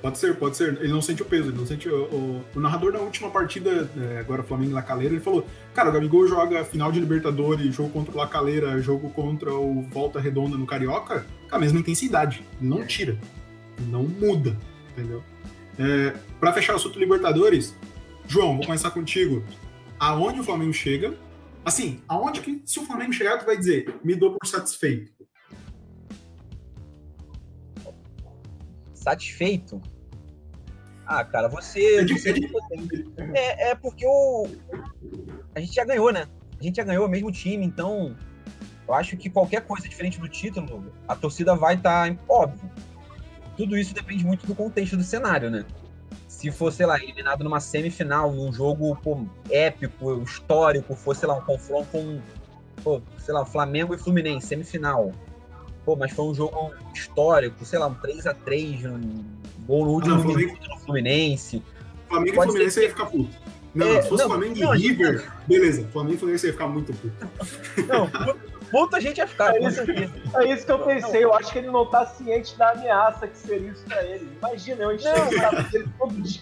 [0.02, 0.78] Pode ser, pode ser.
[0.82, 3.90] Ele não sente o peso, ele não sente o, o, o narrador da última partida,
[3.98, 7.74] é, agora Flamengo e La Calera, ele falou: Cara, o Gabigol joga final de Libertadores,
[7.76, 11.80] jogo contra o La Calera, jogo contra o Volta Redonda no Carioca, com a mesma
[11.80, 12.44] intensidade.
[12.62, 13.18] Não tira.
[13.88, 14.56] Não muda.
[14.92, 15.24] Entendeu?
[15.80, 17.76] É, pra fechar o assunto Libertadores,
[18.28, 19.44] João, vou começar contigo.
[20.00, 21.16] Aonde o Flamengo chega?
[21.66, 25.12] Assim, aonde que, se o Flamengo chegar, tu vai dizer, me dou por satisfeito.
[28.94, 29.82] Satisfeito?
[31.06, 31.98] Ah, cara, você.
[32.02, 32.32] É você-
[33.34, 34.48] é É, é porque o.
[35.54, 36.28] A gente já ganhou, né?
[36.60, 38.16] A gente já ganhou o mesmo time, então.
[38.88, 42.16] Eu acho que qualquer coisa diferente do título, a torcida vai estar.
[42.30, 42.70] óbvio.
[43.58, 45.66] Tudo isso depende muito do contexto do cenário, né?
[46.46, 51.38] Se for, sei lá, eliminado numa semifinal, num jogo pô, épico, histórico, fosse, sei lá,
[51.38, 52.20] um confronto com.
[52.84, 55.12] Pô, sei lá, Flamengo e Fluminense, semifinal.
[55.84, 59.24] Pô, mas foi um jogo histórico, sei lá, um 3x3, um
[59.66, 61.64] gol no último não, minuto no Fluminense.
[62.08, 63.36] Flamengo e Pode Fluminense ser ia ficar puto.
[63.74, 65.88] Não, É, se fosse não, Flamengo não, e River, beleza.
[65.92, 67.28] Flamengo e Fluminense ia ficar muito puto.
[67.88, 68.08] Não,
[68.72, 70.14] puta gente ia ficar, com certeza.
[70.36, 73.38] É isso que eu pensei, eu acho que ele não tá ciente da ameaça que
[73.38, 74.30] seria isso pra ele.
[74.38, 74.96] Imagina, eu Não,
[75.30, 76.42] o saco dele todo dia.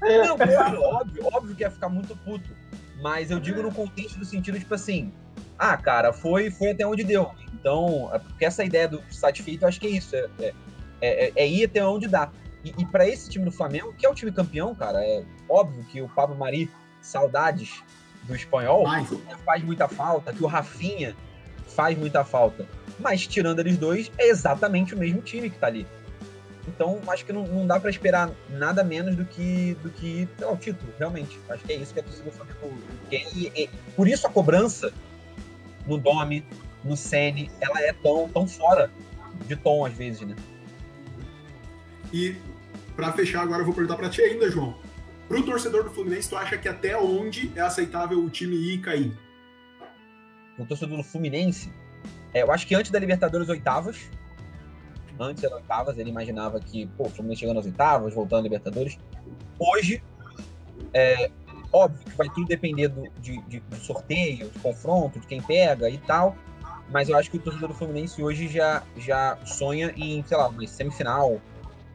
[0.00, 2.50] Não, claro, óbvio, óbvio que ia ficar muito puto.
[3.00, 5.12] Mas eu digo no contexto do sentido, tipo assim,
[5.58, 7.30] ah, cara, foi, foi até onde deu.
[7.54, 10.14] Então, é porque essa ideia do satisfeito, eu acho que é isso.
[10.16, 10.52] É, é,
[11.00, 12.30] é- é ir até onde dá.
[12.64, 15.84] E, e para esse time do Flamengo, que é o time campeão, cara, é óbvio
[15.84, 17.82] que o Pablo Mari, saudades
[18.26, 19.08] do espanhol, Mas,
[19.44, 21.14] faz muita falta, que o Rafinha
[21.68, 22.66] faz muita falta.
[22.98, 25.86] Mas tirando eles dois, é exatamente o mesmo time que tá ali.
[26.68, 30.50] Então, acho que não, não dá pra esperar nada menos do que do que lá,
[30.50, 31.38] o título, realmente.
[31.48, 32.76] Acho que é isso que a torcida do Flamengo
[33.08, 33.22] quer.
[33.36, 34.92] E, e- por isso a cobrança
[35.86, 36.44] no Domi,
[36.82, 38.90] no Sene, ela é tão, tão fora
[39.46, 40.34] de tom às vezes, né?
[42.12, 42.36] e
[42.94, 44.76] pra fechar agora, eu vou perguntar pra ti ainda, João.
[45.28, 48.78] Pro torcedor do Fluminense, tu acha que até onde é aceitável o time ir e
[48.78, 49.18] cair?
[50.58, 51.70] no torcedor do Fluminense,
[52.32, 54.10] é, eu acho que antes da Libertadores oitavas,
[55.20, 58.98] antes era oitavas, ele imaginava que, pô, o Fluminense chegando às oitavas, voltando à Libertadores.
[59.58, 60.02] Hoje,
[60.94, 61.30] é
[61.70, 65.90] óbvio que vai tudo depender do, de, de- do sorteio, de confronto, de quem pega
[65.90, 66.34] e tal,
[66.90, 70.48] mas eu acho que o torcedor do Fluminense hoje já, já sonha em, sei lá,
[70.48, 71.38] uma semifinal,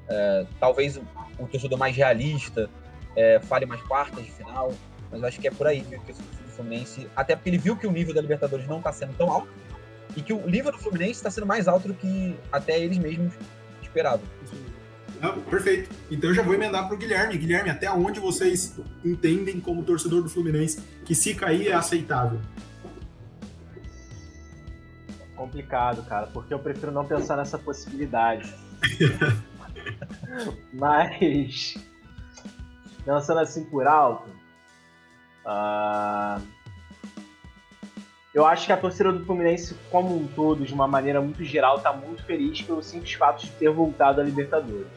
[0.07, 1.01] é, talvez o,
[1.39, 2.69] o torcedor mais realista
[3.15, 4.74] é, fale mais quartas de final,
[5.10, 7.50] mas eu acho que é por aí que, que o torcedor do Fluminense, até porque
[7.50, 9.50] ele viu que o nível da Libertadores não está sendo tão alto
[10.15, 13.34] e que o nível do Fluminense está sendo mais alto do que até eles mesmos
[13.82, 14.21] esperavam.
[15.21, 15.89] Ah, perfeito.
[16.10, 17.38] Então eu já vou emendar pro Guilherme.
[17.38, 22.39] Guilherme, até onde vocês entendem como torcedor do Fluminense que se cair é aceitável?
[25.36, 28.54] Complicado, cara, porque eu prefiro não pensar nessa possibilidade.
[30.74, 31.76] Mas,
[33.05, 34.29] pensando assim por alto,
[35.45, 36.39] ah,
[38.33, 41.77] eu acho que a torcida do Fluminense, como um todo, de uma maneira muito geral,
[41.77, 44.87] está muito feliz pelo simples fato de ter voltado à Libertadores.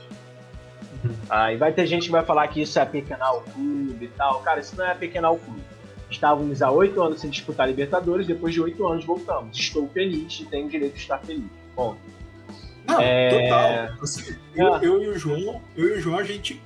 [1.28, 4.08] Ah, e vai ter gente que vai falar que isso é pequenar o clube e
[4.08, 4.40] tal.
[4.40, 5.60] Cara, isso não é pequenar o clube.
[6.08, 9.58] Estávamos há oito anos sem disputar a Libertadores, depois de oito anos voltamos.
[9.58, 11.44] Estou feliz e tenho o direito de estar feliz.
[11.74, 11.96] Bom,
[12.86, 13.30] Não, É.
[13.30, 14.02] total.
[14.02, 16.62] Assim, eu, eu e o João, eu e o João, a gente.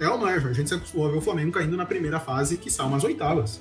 [0.00, 0.08] É é,
[0.40, 0.50] João?
[0.50, 3.04] A gente se acostumou a ver o Flamengo caindo na primeira fase, que são umas
[3.04, 3.60] oitavas.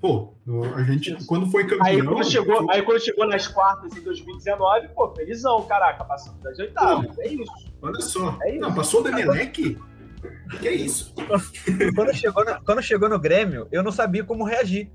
[0.00, 0.32] Pô,
[0.76, 1.84] a gente, quando foi campeão.
[1.86, 6.56] aí quando, chegou, aí quando chegou nas quartas em 2019, pô, felizão, caraca, passando das
[6.58, 7.18] oitavas.
[7.18, 7.52] É isso.
[7.82, 8.38] Olha só.
[8.42, 8.60] É isso.
[8.60, 9.76] Não, passou o Demelec?
[10.60, 11.12] Que é isso?
[11.94, 14.90] Quando chegou, no, quando chegou no Grêmio, eu não sabia como reagir.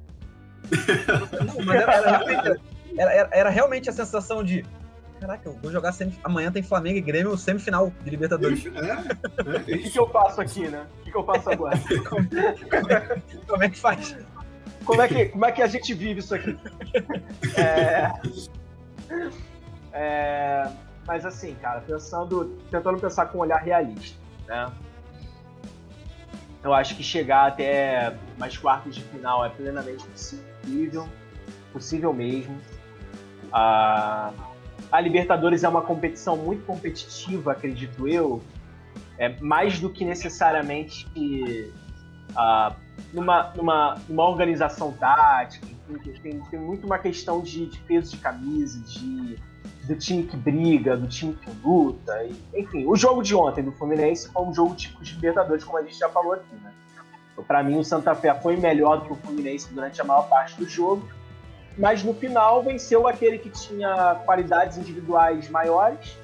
[1.46, 2.62] Não, mas era, era realmente,
[2.98, 4.66] era- era- era realmente a sensação de.
[5.24, 8.66] Caraca, eu vou jogar semif- amanhã tem Flamengo e Grêmio semifinal de Libertadores.
[8.66, 9.92] É, é O que, isso.
[9.94, 10.86] que eu faço aqui, né?
[11.00, 11.80] O que, que eu faço agora?
[13.48, 14.18] Como é que faz?
[14.84, 16.60] Como é, que, como é que a gente vive isso aqui?
[17.56, 18.12] É,
[19.94, 20.70] é,
[21.08, 24.70] mas assim, cara, pensando, tentando pensar com um olhar realista, né?
[26.62, 31.08] Eu acho que chegar até mais quartos de final é plenamente possível,
[31.72, 32.60] possível mesmo.
[33.54, 34.34] A,
[34.94, 38.44] a Libertadores é uma competição muito competitiva, acredito eu,
[39.18, 41.08] é mais do que necessariamente
[42.36, 42.76] ah,
[43.12, 48.18] numa, numa, numa organização tática, enfim, tem, tem muito uma questão de, de peso de
[48.18, 49.40] camisa, de,
[49.88, 52.14] do time que briga, do time que luta.
[52.54, 55.82] enfim, o jogo de ontem do Fluminense foi um jogo típico de Libertadores, como a
[55.82, 56.72] gente já falou aqui, né?
[57.48, 60.56] Para mim, o Santa Fé foi melhor do que o Fluminense durante a maior parte
[60.56, 61.10] do jogo,
[61.78, 66.18] mas no final venceu aquele que tinha qualidades individuais maiores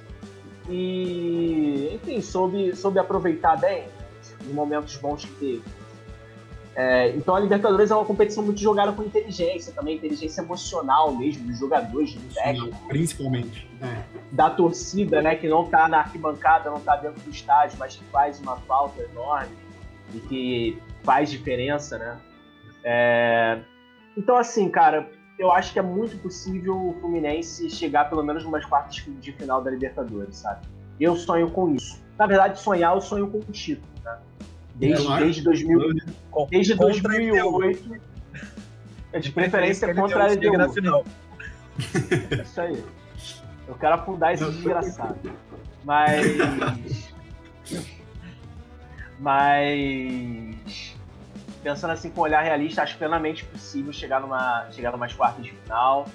[0.70, 3.86] e, enfim, soube, soube aproveitar bem
[4.42, 5.80] os momentos bons que teve.
[6.76, 11.46] É, então a Libertadores é uma competição muito jogada com inteligência também, inteligência emocional mesmo,
[11.48, 12.88] dos jogadores, do técnico.
[12.88, 13.68] Principalmente.
[13.82, 14.04] É.
[14.32, 18.04] Da torcida, né, que não tá na arquibancada, não tá dentro do estádio, mas que
[18.06, 19.58] faz uma falta enorme
[20.14, 22.18] e que faz diferença, né?
[22.84, 23.60] É...
[24.16, 25.10] Então, assim, cara,
[25.40, 29.64] eu acho que é muito possível o Fluminense chegar pelo menos umas quartas de final
[29.64, 30.68] da Libertadores, sabe?
[31.00, 32.04] Eu sonho com isso.
[32.18, 34.18] Na verdade, sonhar, eu sonho com o título, né?
[34.76, 35.80] Desde, desde, 2000,
[36.50, 38.02] desde 2008.
[39.14, 40.58] É de preferência contra a LDU.
[40.58, 41.06] Na final.
[42.30, 42.84] É isso aí.
[43.66, 45.32] Eu quero afundar esse desgraçado.
[45.86, 47.14] Mas.
[49.20, 50.89] Mas.
[51.64, 55.52] Pensando assim com um olhar realista, acho plenamente possível chegar numa, chegar numa quartas de
[55.52, 56.08] final.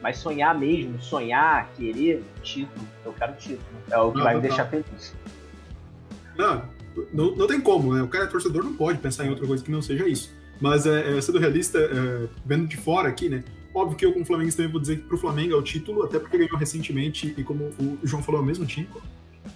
[0.00, 3.66] Mas sonhar mesmo, sonhar, querer título, eu quero título.
[3.90, 5.14] É o que não, vai me deixar feliz.
[6.36, 6.62] Não,
[7.12, 8.02] não, não tem como, né?
[8.02, 10.32] O cara é torcedor, não pode pensar em outra coisa que não seja isso.
[10.60, 13.42] Mas é, é, sendo realista, é, vendo de fora aqui, né?
[13.74, 16.18] Óbvio que eu, como Flamengo, também vou dizer que pro Flamengo é o título, até
[16.18, 18.88] porque ganhou recentemente, e como o João falou, é o mesmo time.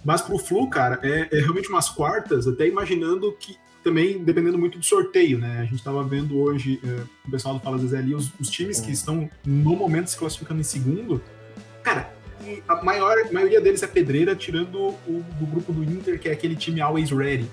[0.03, 4.79] Mas pro Flu, cara, é, é, realmente umas quartas, até imaginando que também dependendo muito
[4.79, 5.59] do sorteio, né?
[5.59, 8.79] A gente estava vendo hoje, é, o pessoal do Fala Zezé ali, os, os times
[8.79, 11.21] que estão no momento se classificando em segundo.
[11.83, 12.13] Cara,
[12.67, 16.31] a maior, a maioria deles é pedreira, tirando o do grupo do Inter, que é
[16.31, 17.49] aquele time always ready.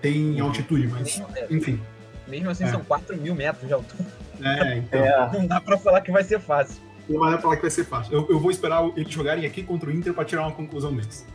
[0.00, 0.48] Tem uhum.
[0.48, 1.80] altitude, mas enfim.
[2.26, 2.70] Mesmo assim, é.
[2.70, 4.04] são 4 mil metros de altura.
[4.42, 5.00] É, então.
[5.00, 5.30] É.
[5.32, 6.80] Não dá pra falar que vai ser fácil.
[7.08, 8.12] Não dá pra falar que vai ser fácil.
[8.12, 11.26] Eu, eu vou esperar eles jogarem aqui contra o Inter pra tirar uma conclusão deles.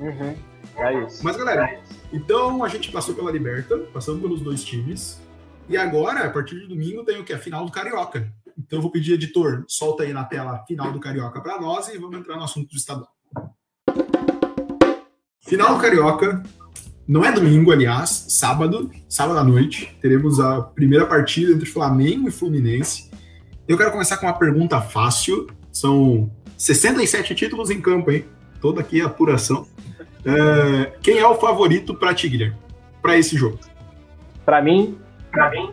[0.00, 0.34] Uhum.
[0.78, 1.24] É isso.
[1.24, 1.80] Mas, galera,
[2.12, 5.20] então a gente passou pela Liberta, passamos pelos dois times.
[5.68, 7.32] E agora, a partir de domingo, tem o que?
[7.32, 8.32] A final do Carioca.
[8.58, 11.88] Então eu vou pedir, editor, solta aí na tela a final do Carioca para nós
[11.88, 13.10] e vamos entrar no assunto do estadual.
[15.40, 16.42] Final do Carioca,
[17.06, 22.32] não é domingo, aliás, sábado, sábado à noite, teremos a primeira partida entre Flamengo e
[22.32, 23.10] Fluminense.
[23.68, 25.46] Eu quero começar com uma pergunta fácil.
[25.70, 28.24] São 67 títulos em campo, hein?
[28.60, 29.66] Toda aqui a apuração.
[30.24, 32.52] É, quem é o favorito para Tigre
[33.00, 33.60] para esse jogo?
[34.44, 34.98] Para mim,
[35.30, 35.72] para mim,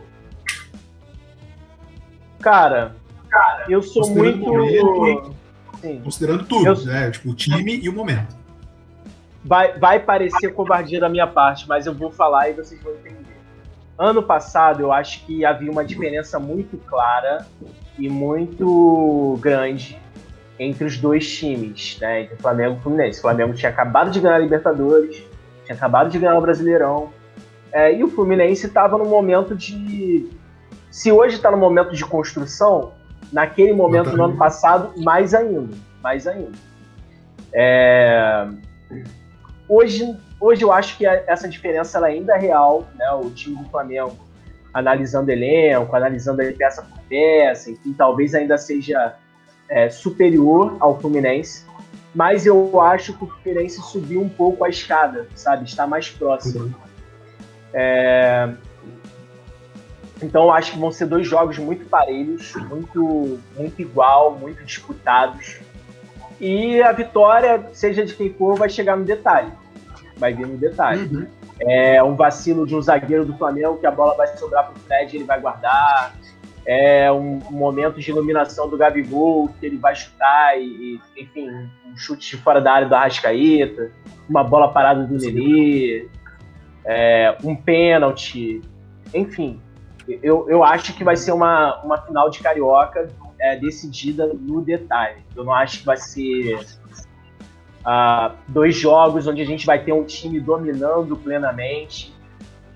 [2.40, 2.94] cara,
[3.28, 5.34] cara, eu sou muito momento,
[6.02, 6.84] considerando tudo, eu...
[6.84, 7.10] né?
[7.10, 8.36] Tipo o time e o momento.
[9.44, 13.36] Vai, vai parecer covardia da minha parte, mas eu vou falar e vocês vão entender.
[13.98, 17.46] Ano passado, eu acho que havia uma diferença muito clara
[17.98, 20.00] e muito grande
[20.58, 22.22] entre os dois times, né?
[22.22, 23.18] Entre Flamengo e Fluminense.
[23.18, 25.22] O Flamengo tinha acabado de ganhar a Libertadores,
[25.64, 27.10] tinha acabado de ganhar o Brasileirão.
[27.72, 30.30] É, e o Fluminense estava no momento de.
[30.90, 32.92] Se hoje está no momento de construção,
[33.32, 35.76] naquele momento no ano passado, mais ainda.
[36.00, 36.52] Mais ainda.
[37.52, 38.46] É...
[39.68, 43.10] Hoje, hoje eu acho que essa diferença ela ainda é real, né?
[43.10, 44.16] O time do Flamengo
[44.72, 49.14] analisando elenco, analisando peça por peça, enfim, talvez ainda seja
[49.68, 51.64] é, superior ao Fluminense,
[52.14, 55.64] mas eu acho que o Fluminense subiu um pouco a escada, sabe?
[55.64, 56.64] Está mais próximo.
[56.64, 56.74] Uhum.
[57.72, 58.54] É...
[60.22, 65.58] Então eu acho que vão ser dois jogos muito parelhos, muito, muito igual, muito disputados.
[66.40, 69.52] E a vitória, seja de quem for, vai chegar no detalhe.
[70.16, 71.04] Vai vir no detalhe.
[71.12, 71.26] Uhum.
[71.60, 74.78] É um vacilo de um zagueiro do Flamengo que a bola vai sobrar para o
[74.80, 76.14] Fred, ele vai guardar
[76.66, 82.36] é um momento de iluminação do Gabigol, que ele vai chutar e, enfim, um chute
[82.36, 83.90] de fora da área do Arrascaeta,
[84.28, 86.08] uma bola parada do Nenê,
[86.84, 88.62] é, um pênalti,
[89.12, 89.60] enfim.
[90.22, 95.22] Eu, eu acho que vai ser uma, uma final de Carioca é, decidida no detalhe.
[95.34, 96.58] Eu não acho que vai ser
[97.84, 102.14] uh, dois jogos onde a gente vai ter um time dominando plenamente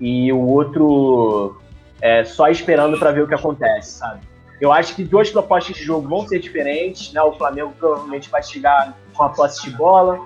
[0.00, 1.60] e o outro
[2.00, 4.20] é, só esperando para ver o que acontece, sabe?
[4.60, 7.22] Eu acho que duas propostas de jogo vão ser diferentes, né?
[7.22, 10.18] O Flamengo provavelmente vai chegar com a posse de bola,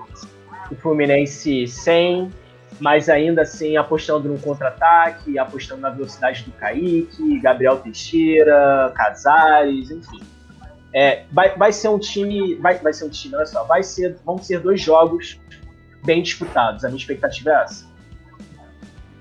[0.71, 2.31] o Fluminense sem,
[2.79, 10.19] mas ainda assim apostando no contra-ataque, apostando na velocidade do Kaique, Gabriel Teixeira, Casares, enfim.
[10.95, 14.15] É, vai, vai ser um time, vai, vai ser um time, olha só, vai ser,
[14.23, 15.39] vão ser dois jogos
[16.03, 16.83] bem disputados.
[16.83, 17.92] A minha expectativa é essa.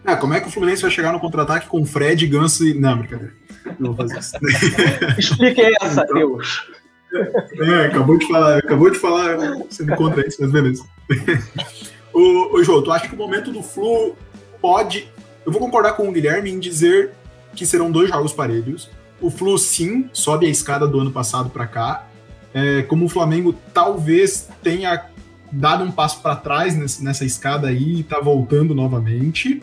[0.04, 2.74] Ah, como é que o Fluminense vai chegar no contra-ataque com Fred, Ganso e.
[2.74, 3.34] Não, brincadeira.
[3.78, 4.36] Não vou fazer isso.
[5.18, 6.66] Explique essa, Deus.
[7.14, 9.36] É, acabou de falar, acabou de falar
[9.70, 10.84] sendo contra isso, mas beleza.
[12.12, 14.16] ô, ô, João, tu acha que o momento do Flu
[14.60, 15.08] pode
[15.44, 17.12] eu vou concordar com o Guilherme em dizer
[17.54, 18.88] que serão dois jogos parelhos.
[19.20, 22.06] O Flu, sim, sobe a escada do ano passado para cá.
[22.54, 25.06] É, como o Flamengo talvez tenha
[25.50, 29.62] dado um passo para trás nessa, nessa, escada aí e tá voltando novamente,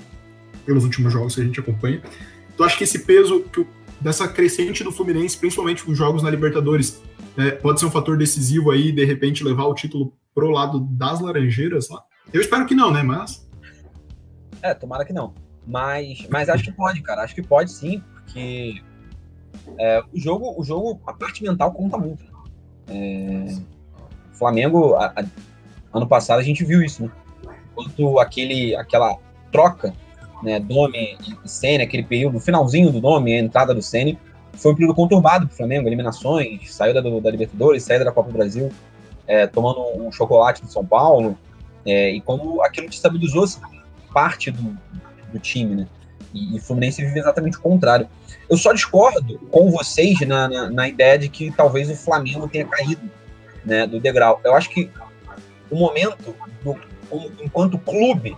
[0.66, 2.01] pelos últimos jogos que a gente acompanha.
[2.53, 3.66] Então acho que esse peso que,
[3.99, 7.01] dessa crescente do Fluminense, principalmente com jogos na Libertadores,
[7.38, 11.20] é, pode ser um fator decisivo aí, de repente levar o título pro lado das
[11.20, 12.03] Laranjeiras lá.
[12.34, 13.01] Eu espero que não, né?
[13.01, 13.47] Mas.
[14.62, 15.34] É, tomara que não.
[15.66, 17.24] Mas, mas acho que pode, cara.
[17.24, 18.82] Acho que pode sim, porque
[19.80, 22.24] é, o jogo, o jogo, a parte mental conta muito.
[22.88, 23.55] É,
[24.34, 25.26] Flamengo, a, a,
[25.93, 27.12] ano passado a gente viu isso, né?
[27.72, 29.18] Enquanto aquele, aquela
[29.51, 29.93] troca,
[30.44, 34.18] né, Dome e Senna, aquele período, finalzinho do Dome, a entrada do Senna,
[34.54, 38.30] foi um período conturbado para o Flamengo, eliminações, saída do, da Libertadores, saída da Copa
[38.30, 38.70] do Brasil,
[39.28, 41.38] é, tomando um chocolate do São Paulo,
[41.86, 43.46] é, e como aquilo destabilizou
[44.14, 44.78] parte do,
[45.32, 45.88] do time, né?
[46.34, 48.08] E, o Fluminense vive exatamente o contrário.
[48.50, 52.66] Eu só discordo com vocês na, na, na, ideia de que talvez o Flamengo tenha
[52.66, 53.10] caído
[53.66, 54.40] né, do degrau.
[54.44, 54.90] Eu acho que
[55.70, 56.76] o momento, do,
[57.44, 58.36] enquanto clube,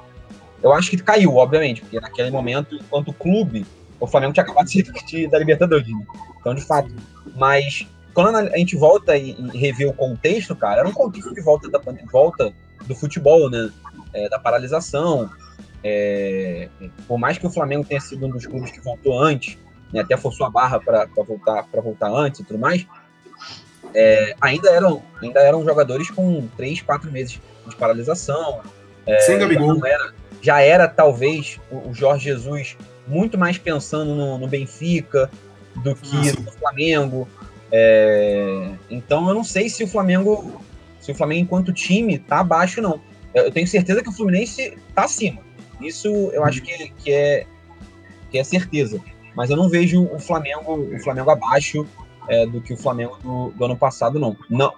[0.62, 3.66] eu acho que caiu, obviamente, porque naquele momento, enquanto clube,
[4.00, 5.88] o Flamengo tinha acabado de ser da Libertadores.
[5.88, 6.06] Né?
[6.40, 6.94] Então, de fato.
[7.36, 11.42] Mas quando a gente volta e, e revê o contexto, cara, era um contexto de
[11.42, 11.80] volta, da,
[12.12, 12.54] volta
[12.86, 13.70] do futebol, né?
[14.14, 15.30] É, da paralisação,
[15.84, 16.68] é,
[17.08, 19.58] por mais que o Flamengo tenha sido um dos clubes que voltou antes,
[19.94, 22.86] né, até forçou a barra para voltar, voltar antes e tudo mais,
[23.94, 28.62] é, ainda, eram, ainda eram jogadores com três, quatro meses de paralisação.
[29.06, 29.80] É, Sem Gabigol.
[29.80, 32.78] Já era, já era, talvez, o, Jorge Jesus
[33.08, 35.30] muito mais pensando no, no Benfica
[35.84, 36.40] do que Nossa.
[36.40, 37.28] no Flamengo.
[37.72, 40.62] É, então eu não sei se o Flamengo,
[41.00, 43.02] se o Flamengo enquanto time tá abaixo não.
[43.34, 45.42] Eu tenho certeza que o Fluminense tá acima.
[45.80, 47.46] Isso eu acho que, que, é,
[48.30, 49.02] que é certeza.
[49.36, 51.88] Mas eu não vejo o Flamengo, o Flamengo abaixo
[52.28, 54.36] é, do que o Flamengo do, do, ano passado, não.
[54.50, 54.74] não.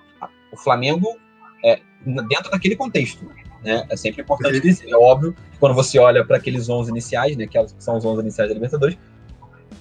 [0.51, 1.17] O Flamengo
[1.63, 3.29] é dentro daquele contexto.
[3.63, 3.85] Né?
[3.89, 4.89] É sempre importante dizer.
[4.89, 8.21] É óbvio que quando você olha para aqueles 11 iniciais, né, que são os 11
[8.21, 8.97] iniciais da Libertadores,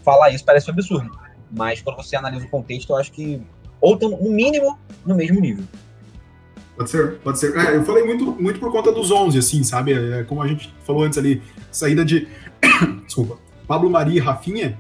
[0.05, 1.11] falar isso parece um absurdo.
[1.51, 3.43] Mas quando você analisa o contexto, eu acho que
[3.81, 5.65] ou estão, no mínimo, no mesmo nível.
[6.77, 7.55] Pode ser, pode ser.
[7.57, 9.93] É, eu falei muito, muito por conta dos 11, assim, sabe?
[9.93, 12.29] É, como a gente falou antes ali, saída de.
[13.05, 13.39] Desculpa.
[13.67, 14.79] Pablo Maria e Rafinha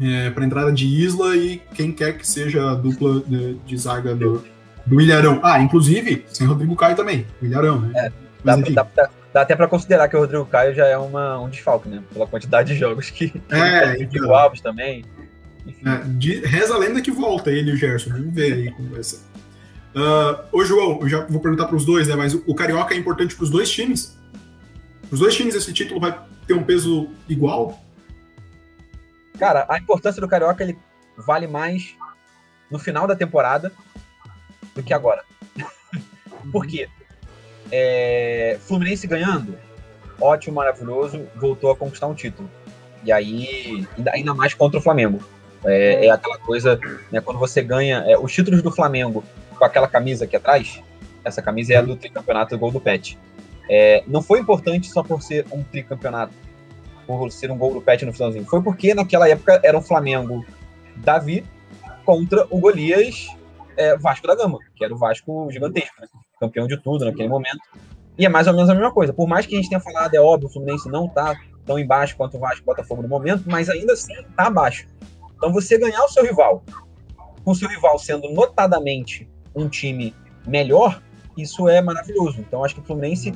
[0.00, 4.14] é, para entrada de Isla e quem quer que seja a dupla de, de zaga
[4.14, 4.44] do,
[4.88, 5.40] do Ilharão.
[5.42, 7.92] Ah, inclusive, sem Rodrigo Caio também, o Ilharão, né?
[7.94, 8.12] É,
[8.42, 11.48] dá, dá, dá, dá, até para considerar que o Rodrigo Caio já é uma, um
[11.48, 12.02] desfalque, né?
[12.12, 13.32] Pela quantidade de jogos que.
[13.50, 15.04] É, então, Alves também.
[15.84, 18.10] É, de, reza a lenda que volta ele e o Gerson.
[18.10, 19.18] Vamos ver aí como vai ser.
[19.94, 22.16] Uh, ô, João, eu já vou perguntar para os dois, né?
[22.16, 24.16] Mas o, o Carioca é importante para os dois times?
[25.02, 27.78] Para os dois times, esse título vai ter um peso igual?
[29.38, 30.78] Cara, a importância do Carioca ele
[31.16, 31.94] vale mais
[32.70, 33.72] no final da temporada
[34.78, 35.24] do que agora.
[36.52, 36.88] Por quê?
[37.70, 39.58] É, Fluminense ganhando,
[40.20, 42.48] ótimo, maravilhoso, voltou a conquistar um título.
[43.04, 45.20] E aí, ainda mais contra o Flamengo.
[45.64, 46.78] É, é aquela coisa,
[47.10, 49.24] né, quando você ganha é, os títulos do Flamengo
[49.58, 50.80] com aquela camisa aqui atrás,
[51.24, 53.18] essa camisa é a do tricampeonato do Gol do Pet.
[53.68, 56.32] É, não foi importante só por ser um tricampeonato,
[57.06, 58.46] por ser um gol do Pet no finalzinho.
[58.46, 60.46] Foi porque naquela época era o Flamengo
[60.96, 61.44] Davi
[62.04, 63.26] contra o Golias
[63.78, 66.08] é, Vasco da Gama, que era o Vasco gigantesco, né?
[66.40, 67.60] campeão de tudo naquele momento.
[68.18, 69.12] E é mais ou menos a mesma coisa.
[69.12, 72.16] Por mais que a gente tenha falado, é óbvio, o Fluminense não tá tão embaixo
[72.16, 74.88] quanto o Vasco Botafogo no momento, mas ainda assim tá abaixo.
[75.36, 76.64] Então você ganhar o seu rival,
[77.44, 80.14] com o seu rival sendo notadamente um time
[80.46, 81.00] melhor,
[81.36, 82.40] isso é maravilhoso.
[82.40, 83.32] Então acho que o Fluminense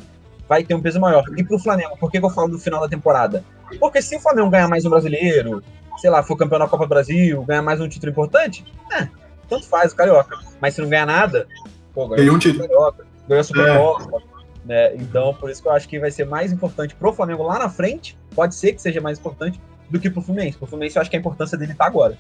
[0.49, 1.25] vai ter um peso maior.
[1.37, 3.45] E pro Flamengo, por que, que eu falo do final da temporada?
[3.79, 5.63] Porque se o Flamengo ganhar mais um brasileiro,
[5.99, 9.09] sei lá, for campeão da Copa do Brasil, ganhar mais um título importante, é,
[9.57, 10.39] tanto faz o Carioca.
[10.61, 11.47] Mas se não ganhar nada,
[11.95, 12.67] pô, ganhou um título.
[12.67, 14.19] Carioca, ganhou a Supercopa.
[14.19, 14.33] É.
[14.65, 14.97] Né?
[14.97, 17.69] Então, por isso que eu acho que vai ser mais importante pro Flamengo lá na
[17.69, 20.57] frente, pode ser que seja mais importante, do que pro Fluminense.
[20.57, 22.17] Pro Fluminense eu acho que a importância dele tá agora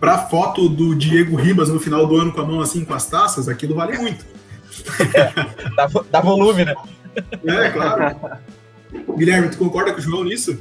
[0.00, 3.06] pra foto do Diego Ribas no final do ano com a mão assim com as
[3.06, 4.24] taças, aquilo vale muito.
[5.14, 5.32] É,
[5.74, 6.74] dá, dá, volume, né?
[7.44, 8.16] É, claro.
[9.16, 10.60] Guilherme, tu concorda com o João nisso?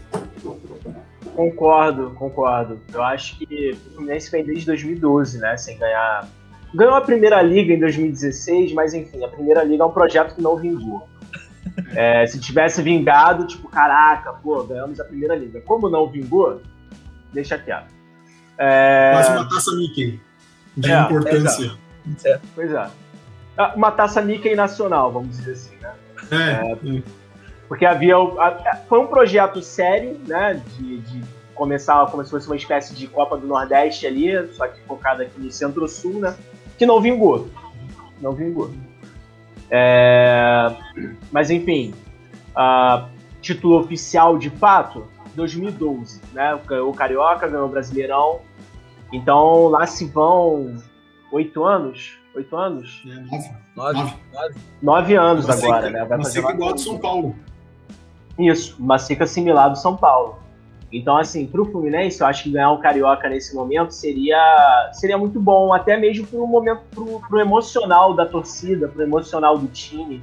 [1.38, 2.82] Concordo, concordo.
[2.92, 5.56] Eu acho que o Fluminense vem desde 2012, né?
[5.56, 6.28] Sem ganhar.
[6.74, 10.42] Ganhou a primeira liga em 2016, mas enfim, a primeira liga é um projeto que
[10.42, 11.08] não vingou.
[11.94, 15.62] É, se tivesse vingado, tipo, caraca, pô, ganhamos a primeira liga.
[15.62, 16.60] Como não vingou,
[17.32, 17.94] deixa quieto.
[18.58, 19.12] É...
[19.14, 20.20] Quase uma taça Mickey
[20.76, 21.72] de é, importância.
[22.26, 22.40] É.
[22.56, 22.90] Pois é.
[23.56, 25.94] Ah, uma taça Mickey nacional, vamos dizer assim, né?
[26.32, 26.98] É.
[26.98, 27.04] é.
[27.68, 28.16] Porque havia.
[28.88, 30.62] Foi um projeto sério, né?
[30.78, 34.80] De, de começar como se fosse uma espécie de Copa do Nordeste ali, só que
[34.82, 36.36] focada aqui no Centro-Sul, né?
[36.78, 37.50] Que não vingou.
[38.22, 38.72] Não vingou.
[39.70, 40.74] É...
[41.32, 41.94] Mas enfim,
[42.52, 43.08] uh,
[43.42, 46.60] título oficial de fato, 2012, né?
[46.82, 48.42] O Carioca ganhou o Brasileirão.
[49.12, 50.76] Então lá se vão
[51.32, 52.18] oito anos.
[52.36, 53.04] Oito anos?
[53.08, 53.50] É, nove.
[53.76, 54.00] Nove.
[54.34, 56.06] Nove, nove anos Uma agora, né?
[56.06, 57.36] Vai fazer igual do São Paulo.
[58.38, 60.38] Isso, uma seca similar do São Paulo.
[60.92, 65.40] Então, assim, pro Fluminense, eu acho que ganhar o Carioca nesse momento seria, seria muito
[65.40, 66.82] bom, até mesmo pro momento,
[67.28, 70.22] pro, emocional da torcida, pro emocional do time.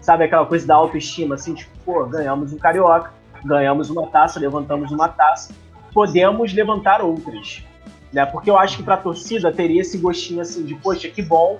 [0.00, 3.12] Sabe aquela coisa da autoestima, assim, tipo, pô, ganhamos um Carioca,
[3.44, 5.52] ganhamos uma taça, levantamos uma taça,
[5.92, 7.64] podemos levantar outras.
[8.12, 8.24] Né?
[8.24, 11.58] Porque eu acho que pra torcida teria esse gostinho assim de, poxa, que bom,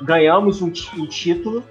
[0.00, 1.64] ganhamos um, um título,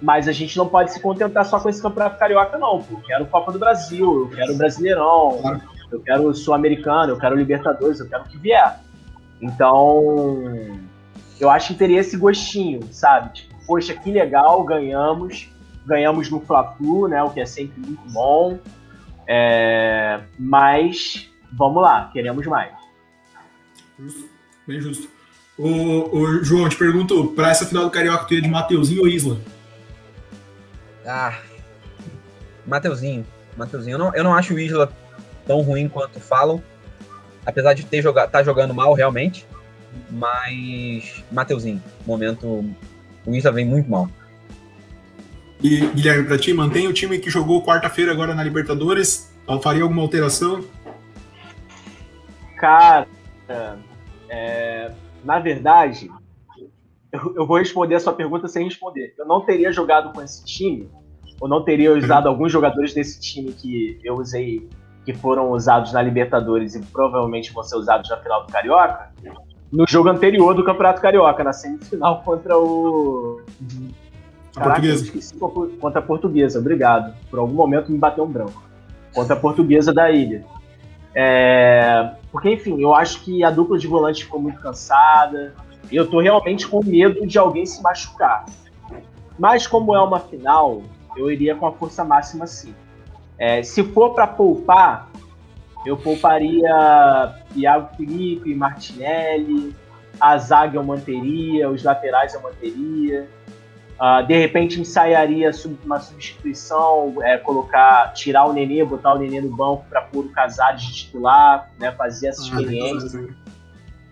[0.00, 2.82] mas a gente não pode se contentar só com esse campeonato carioca, não.
[2.82, 2.94] Pô.
[2.94, 8.08] Eu quero Copa do Brasil, eu quero Brasileirão, eu quero Sul-Americano, eu quero Libertadores, eu
[8.08, 8.80] quero o que vier.
[9.40, 10.42] Então,
[11.38, 13.34] eu acho que teria esse gostinho, sabe?
[13.34, 15.48] Tipo, poxa, que legal, ganhamos.
[15.86, 17.22] Ganhamos no Fla-Flu, né?
[17.22, 18.58] O que é sempre muito bom.
[19.26, 22.72] É, mas, vamos lá, queremos mais.
[23.98, 24.28] Justo.
[24.66, 25.08] Bem justo.
[25.58, 29.08] Ô, ô, João, te pergunto, pra essa final do Carioca, tu ia de Mateuzinho ou
[29.08, 29.38] Isla?
[31.10, 31.36] Ah,
[32.64, 33.26] Mateuzinho.
[33.56, 33.94] Mateuzinho.
[33.94, 34.92] Eu não, eu não acho o Isla
[35.44, 36.62] tão ruim quanto falam.
[37.44, 39.44] Apesar de ter joga, tá jogando mal, realmente.
[40.08, 41.24] Mas.
[41.32, 41.82] Mateuzinho.
[42.06, 42.64] Momento.
[43.26, 44.08] O Isla vem muito mal.
[45.60, 49.34] E, Guilherme, pra ti, mantém o time que jogou quarta-feira agora na Libertadores?
[49.62, 50.64] Faria alguma alteração?
[52.56, 53.08] Cara,
[54.28, 54.92] é,
[55.24, 56.08] na verdade,
[57.12, 59.12] eu, eu vou responder a sua pergunta sem responder.
[59.18, 60.88] Eu não teria jogado com esse time,
[61.40, 64.68] ou não teria usado alguns jogadores desse time que eu usei,
[65.04, 69.10] que foram usados na Libertadores e provavelmente vão ser usados na final do Carioca,
[69.72, 73.40] no jogo anterior do Campeonato Carioca, na semifinal contra o.
[74.56, 75.04] A Caraca, eu portuguesa.
[75.04, 77.14] esqueci contra a portuguesa, obrigado.
[77.30, 78.62] Por algum momento me bateu um branco.
[79.14, 80.44] Contra a portuguesa da ilha.
[81.14, 85.54] É, Porque, enfim, eu acho que a dupla de volante ficou muito cansada.
[85.90, 88.44] E eu tô realmente com medo de alguém se machucar.
[89.38, 90.82] Mas como é uma final,
[91.16, 92.74] eu iria com a força máxima sim.
[93.38, 95.08] É, se for para poupar,
[95.84, 99.74] eu pouparia Iago Felipe, Martinelli,
[100.20, 103.26] a zaga eu manteria, os laterais eu manteria.
[103.98, 105.50] Ah, de repente ensaiaria
[105.84, 110.30] uma substituição, é, colocar, tirar o Nenê, botar o Nenê no banco para pôr o
[110.30, 113.28] Casares de titular, né, fazer essa experiência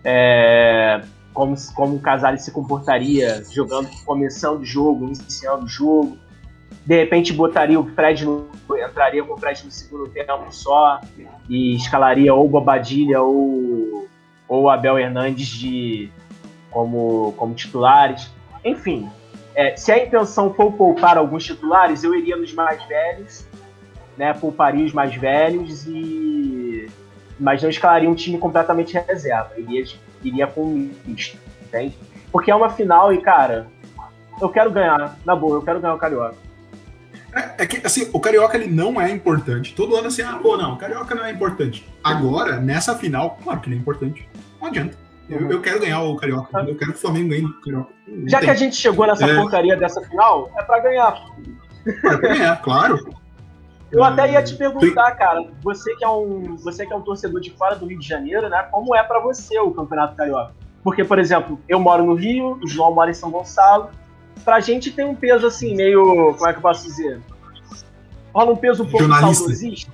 [0.03, 1.01] é,
[1.33, 6.17] como, como o Casares se comportaria jogando, começando o jogo, iniciando o jogo.
[6.85, 11.01] De repente botaria o Fred no, entraria com o Fred no segundo tempo só
[11.47, 14.07] e escalaria ou Bobadilha ou
[14.47, 16.09] ou Abel Hernandes de
[16.71, 18.31] como como titulares.
[18.63, 19.09] Enfim,
[19.55, 23.45] é, se a intenção for poupar alguns titulares, eu iria nos mais velhos,
[24.17, 24.33] né?
[24.33, 26.87] Pouparia os mais velhos e
[27.39, 29.51] mas não escalaria um time completamente reserva.
[29.57, 29.85] Iria,
[30.23, 31.97] iria com um misto, entende?
[32.31, 33.67] Porque é uma final e, cara,
[34.41, 35.17] eu quero ganhar.
[35.25, 36.48] Na boa, eu quero ganhar o Carioca.
[37.33, 39.73] É, é que, assim, o Carioca ele não é importante.
[39.75, 41.87] Todo ano, assim, ah, pô, não, o Carioca não é importante.
[42.03, 44.27] Agora, nessa final, claro que ele é importante.
[44.59, 44.97] Não adianta.
[45.29, 46.59] Eu, eu quero ganhar o Carioca.
[46.61, 47.89] Eu quero que o Flamengo ganhe o Carioca.
[48.07, 48.47] Não Já tem.
[48.47, 49.35] que a gente chegou nessa É.
[49.35, 51.23] porcaria dessa final, é pra ganhar.
[52.01, 53.13] Pra ganhar, claro.
[53.91, 57.01] Eu até ia te Hum, perguntar, cara, você que é um, você que é um
[57.01, 58.63] torcedor de fora do Rio de Janeiro, né?
[58.71, 60.53] Como é pra você o Campeonato Carioca?
[60.83, 63.89] Porque, por exemplo, eu moro no Rio, o João mora em São Gonçalo.
[64.43, 66.33] Pra gente tem um peso assim, meio.
[66.35, 67.19] Como é que eu posso dizer?
[68.33, 69.35] Rola um peso um pouco Jornalista.
[69.35, 69.91] saudosista.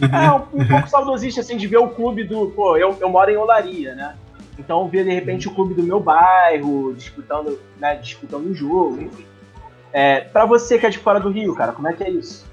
[0.00, 2.46] É, um, um pouco saudosista, assim, de ver o clube do.
[2.48, 4.14] Pô, eu, eu moro em Olaria, né?
[4.58, 9.26] Então ver de repente o clube do meu bairro disputando, né, disputando um jogo, enfim.
[9.92, 12.50] É, pra você que é de fora do Rio, cara, como é que é isso?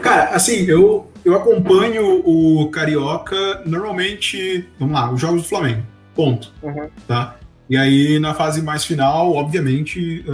[0.00, 5.82] Cara, assim, eu, eu acompanho o Carioca normalmente, vamos lá, os jogos do Flamengo.
[6.14, 6.52] Ponto.
[6.62, 6.88] Uhum.
[7.06, 7.36] Tá?
[7.72, 10.32] E aí, na fase mais final, obviamente, é,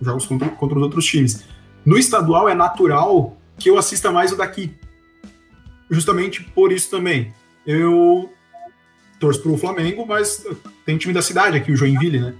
[0.00, 1.44] os jogos contra, contra os outros times.
[1.84, 4.72] No estadual é natural que eu assista mais o daqui.
[5.90, 7.34] Justamente por isso também.
[7.66, 8.32] Eu
[9.18, 10.42] torço pro Flamengo, mas
[10.86, 12.34] tem time da cidade aqui, o Joinville, né?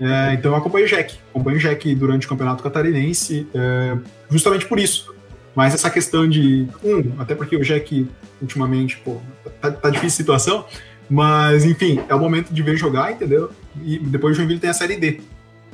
[0.00, 1.16] É, então eu acompanho o Jack.
[1.30, 3.96] Acompanho o Jack durante o Campeonato Catarinense, é,
[4.28, 5.14] justamente por isso.
[5.54, 6.66] Mas essa questão de.
[6.82, 8.10] Um, até porque o Jack,
[8.42, 9.20] ultimamente, pô,
[9.60, 10.66] tá, tá difícil a situação.
[11.08, 13.52] Mas, enfim, é o momento de ver jogar, entendeu?
[13.82, 15.20] E depois o Joinville tem a Série D.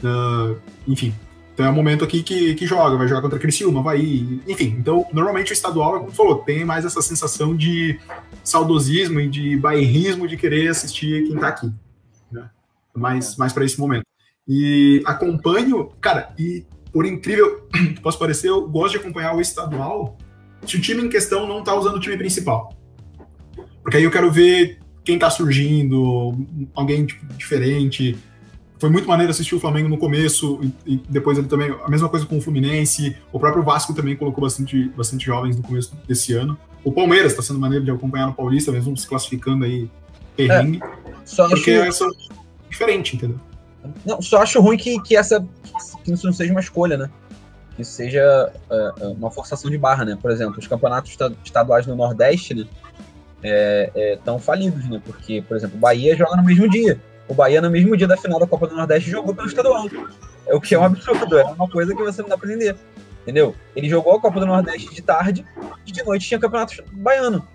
[0.05, 0.55] Ah,
[0.87, 1.15] enfim.
[1.53, 4.01] Então é o momento aqui que, que joga, vai jogar contra Criciúma, vai
[4.49, 4.77] enfim.
[4.79, 8.01] Então, normalmente o estadual, como falou, tem mais essa sensação de
[8.43, 11.71] saudosismo e de bairrismo de querer assistir quem tá aqui.
[12.33, 12.49] Né?
[12.97, 14.07] Mais, mais para esse momento.
[14.49, 20.17] E acompanho, cara, e por incrível que possa parecer, eu gosto de acompanhar o estadual
[20.67, 22.75] se o time em questão não tá usando o time principal.
[23.83, 24.79] Porque aí eu quero ver
[25.11, 26.37] quem tá surgindo,
[26.73, 28.17] alguém tipo, diferente.
[28.79, 31.75] Foi muito maneiro assistir o Flamengo no começo e, e, depois ele também.
[31.85, 33.17] A mesma coisa com o Fluminense.
[33.33, 36.57] O próprio Vasco também colocou bastante, bastante jovens no começo desse ano.
[36.85, 39.91] O Palmeiras está sendo maneiro de acompanhar no Paulista, mesmo se classificando aí
[40.37, 40.81] perrengue.
[40.81, 42.05] É, só porque acho...
[42.05, 42.09] é
[42.71, 43.39] diferente, entendeu?
[44.07, 45.45] Não, só acho ruim que, que essa
[46.05, 47.11] que isso não seja uma escolha, né?
[47.77, 50.17] Que seja uh, uma forçação de barra, né?
[50.21, 52.65] Por exemplo, os campeonatos estaduais no Nordeste, né?
[53.43, 55.01] Estão é, é, falidos, né?
[55.05, 56.99] Porque, por exemplo, o Bahia joga no mesmo dia.
[57.27, 59.87] O Bahia, no mesmo dia da final da Copa do Nordeste, jogou pelo estadual.
[60.47, 62.77] É o que é um absurdo, é uma coisa que você não dá pra entender.
[63.23, 63.55] Entendeu?
[63.77, 65.47] Ele jogou a Copa do Nordeste de tarde
[65.87, 67.47] e de noite tinha campeonato baiano.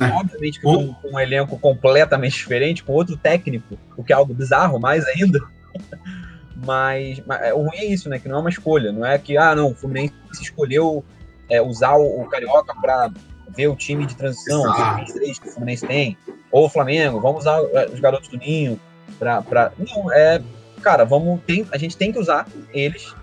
[0.00, 0.06] É.
[0.06, 4.34] Obviamente que com, com um elenco completamente diferente, com outro técnico, o que é algo
[4.34, 5.40] bizarro mais ainda.
[6.56, 8.18] Mas, mas é, o ruim é isso, né?
[8.18, 8.92] Que não é uma escolha.
[8.92, 11.04] Não é que, ah, não, o Fluminense escolheu
[11.50, 13.10] é, usar o, o Carioca para
[13.54, 14.62] ver o time de transição,
[15.06, 16.16] que o Fluminense tem.
[16.50, 18.80] Ou o Flamengo, vamos usar é, os garotos do Ninho
[19.18, 19.42] pra.
[19.42, 19.72] pra...
[19.78, 20.42] Não, é.
[20.82, 21.40] Cara, vamos.
[21.46, 23.14] Tem, a gente tem que usar eles,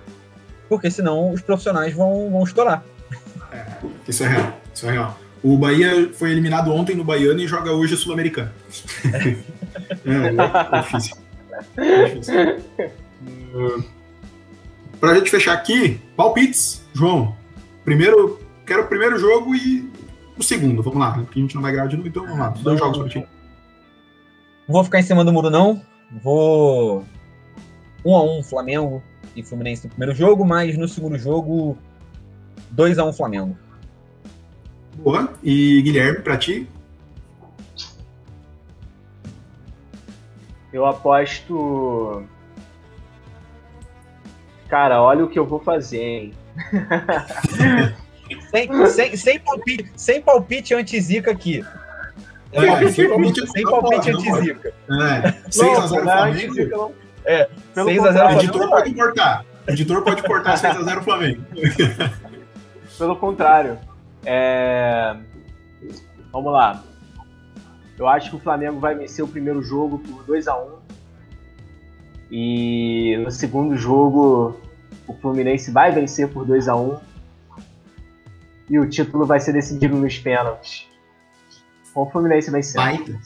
[0.68, 2.84] porque senão os profissionais vão, vão estourar.
[3.52, 3.66] É,
[4.08, 4.58] isso é real.
[4.74, 5.18] Isso é real.
[5.44, 8.52] O Bahia foi eliminado ontem no Baiano e joga hoje Sul-Americano.
[9.14, 9.38] é,
[10.78, 11.18] é difícil.
[11.78, 12.36] É difícil.
[13.54, 13.84] Uh,
[15.00, 17.36] pra gente fechar aqui, palpites, João.
[17.84, 19.91] Primeiro, quero o primeiro jogo e
[20.38, 20.82] o segundo.
[20.82, 22.50] Vamos lá, porque a gente não vai gravar de novo, então vamos lá.
[22.50, 23.28] Dois jogos pra ti.
[24.68, 25.82] Vou ficar em cima do muro, não.
[26.24, 27.06] Vou.
[28.06, 29.04] Um a um Flamengo
[29.36, 31.78] e Fluminense no primeiro jogo, mas no segundo jogo,
[32.72, 33.58] 2 a 1 Flamengo.
[34.96, 35.34] Boa.
[35.44, 36.68] E Guilherme, pra ti?
[40.74, 42.26] Eu aposto
[44.72, 46.34] Cara, olha o que eu vou fazer, hein?
[48.50, 51.66] sem, sem, sem, palpite, sem palpite anti-zica aqui.
[52.52, 54.74] É, sem palpite, sem palpite anti-zica.
[54.90, 56.94] É, 6x0 Flamengo.
[57.26, 59.46] É, 6x0 Editor pode cortar.
[59.68, 61.42] Editor pode cortar 6x0 Flamengo.
[62.98, 63.80] Pelo contrário.
[64.26, 65.16] É...
[66.32, 66.84] Vamos lá.
[67.98, 70.82] Eu acho que o Flamengo vai vencer o primeiro jogo por 2x1.
[72.32, 74.60] E no segundo jogo,
[75.06, 77.11] o Fluminense vai vencer por 2 a 1
[78.72, 80.88] E o título vai ser decidido nos pênaltis.
[81.94, 82.82] Com o Fluminense vencendo.
[82.82, 83.20] Baita.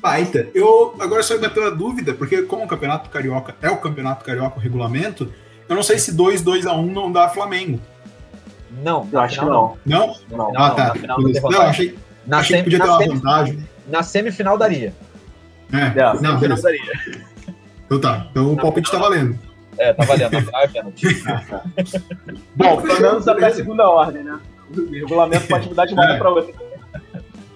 [0.00, 0.48] Baita.
[0.54, 4.56] Eu agora só bateu a dúvida, porque como o Campeonato Carioca é o Campeonato Carioca
[4.56, 5.32] o regulamento,
[5.68, 7.80] eu não sei se 2 2 a 1 não dá Flamengo.
[8.84, 9.76] Não, eu acho que não.
[9.84, 10.16] Não?
[10.30, 10.94] Não, ah, tá.
[11.08, 13.68] Não, não, achei, na achei que podia ter uma vantagem.
[13.88, 14.94] Na semifinal daria.
[15.72, 16.62] É, não, não beleza.
[16.62, 16.80] Daria.
[17.84, 19.36] Então tá, então o palpite tá valendo.
[19.80, 21.06] É, tá valendo, na final é pênalti.
[22.54, 24.38] Bom, pelo menos até a segunda ordem, né?
[24.76, 26.18] O regulamento pode mudar de uma hora é.
[26.18, 26.54] pra outra.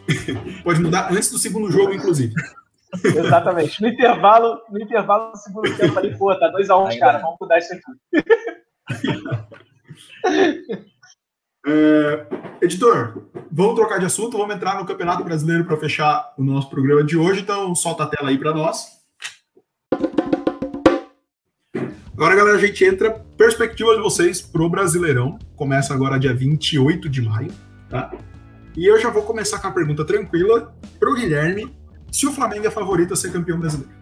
[0.64, 2.34] Pode mudar antes do segundo jogo, inclusive.
[3.04, 3.80] Exatamente.
[3.80, 7.36] No intervalo, no intervalo do segundo tempo, eu falei, pô, tá 2x1, um, cara, vamos
[7.40, 7.82] mudar isso aqui.
[11.66, 12.26] É,
[12.60, 17.02] editor, vamos trocar de assunto, vamos entrar no Campeonato Brasileiro para fechar o nosso programa
[17.02, 18.93] de hoje, então solta a tela aí para nós.
[22.12, 25.38] Agora, galera, a gente entra perspectiva de vocês pro Brasileirão.
[25.56, 27.52] Começa agora dia 28 de maio,
[27.88, 28.12] tá?
[28.76, 31.74] E eu já vou começar com a pergunta tranquila pro Guilherme:
[32.10, 33.92] se o Flamengo é favorito a ser campeão brasileiro?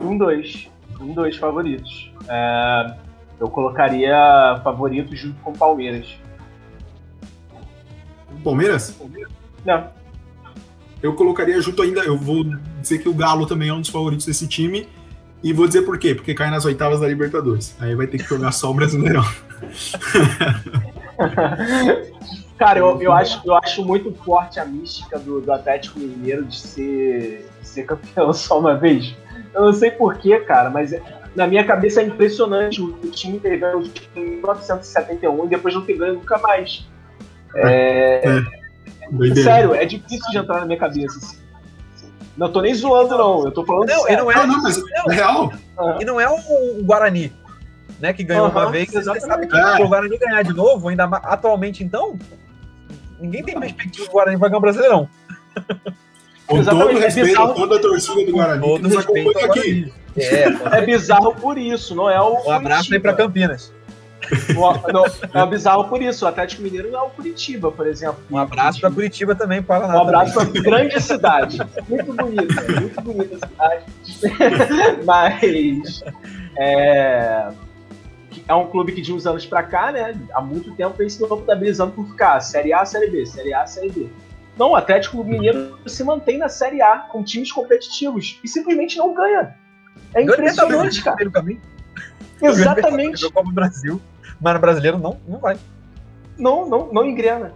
[0.00, 0.68] Um, dois.
[1.00, 2.12] Um, dois favoritos.
[2.28, 2.96] É,
[3.40, 6.16] eu colocaria favorito junto com o Palmeiras.
[8.42, 8.96] Palmeiras?
[9.64, 9.90] Não.
[11.02, 12.44] Eu colocaria junto ainda, eu vou
[12.80, 14.88] dizer que o Galo também é um dos favoritos desse time.
[15.46, 17.76] E vou dizer por quê, porque cai nas oitavas da Libertadores.
[17.78, 19.22] Aí vai ter que jogar só o Brasileirão.
[22.58, 26.58] Cara, eu, eu, acho, eu acho muito forte a mística do, do Atlético Mineiro de
[26.58, 29.14] ser, de ser campeão só uma vez.
[29.54, 30.92] Eu não sei porquê, cara, mas
[31.36, 33.84] na minha cabeça é impressionante o, o time ter ganho
[34.16, 36.84] em 1971 e depois não ter ganho nunca mais.
[37.54, 38.42] É, é,
[39.30, 41.18] é sério, é difícil de entrar na minha cabeça.
[41.18, 41.45] Assim.
[42.36, 43.44] Não tô nem zoando, não.
[43.44, 44.14] Eu tô falando não, sério.
[44.14, 45.52] E não é, não, mas é real.
[46.00, 47.32] E não é o Guarani,
[47.98, 48.90] né, que ganhou uma vez.
[48.90, 49.82] Você sabe que é.
[49.82, 52.18] o Guarani ganhar de novo, ainda atualmente, então,
[53.18, 55.08] ninguém tem perspectiva que o Guarani vai ganhar o Brasileirão.
[56.46, 59.92] Com todo respeito a toda a torcida do Guarani que nos acompanha aqui.
[60.16, 62.46] É, É bizarro por isso, não é o.
[62.46, 63.72] um abraço aí pra Campinas.
[64.56, 65.04] O- não,
[65.34, 66.24] é bizarro por isso.
[66.24, 68.18] O Atlético Mineiro não é o Curitiba, por exemplo.
[68.30, 69.96] Um abraço pra Curitiba também, Paraná.
[69.96, 71.58] Um abraço pra grande cidade.
[71.88, 73.84] Muito bonita, muito bonita cidade.
[75.04, 76.02] Mas
[76.58, 77.48] é,
[78.48, 80.14] é um clube que de uns anos pra cá, né?
[80.32, 83.90] Há muito tempo vem se notabilizando por ficar Série A, Série B, Série A, Série
[83.90, 84.08] B.
[84.58, 89.12] Não, o Atlético Mineiro se mantém na Série A com times competitivos e simplesmente não
[89.14, 89.54] ganha.
[90.14, 91.16] É impressionante, cara.
[92.40, 93.22] Exatamente.
[93.30, 94.00] Copa do Brasil,
[94.40, 95.56] mas no brasileiro não, não vai.
[96.38, 97.52] Não, não, não engrena.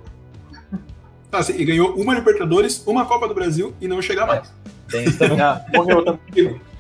[1.33, 4.53] Ah, assim, e ganhou uma Libertadores, uma Copa do Brasil e não chega mais.
[4.89, 5.41] Tem isso também.
[5.41, 6.61] É, morreu também.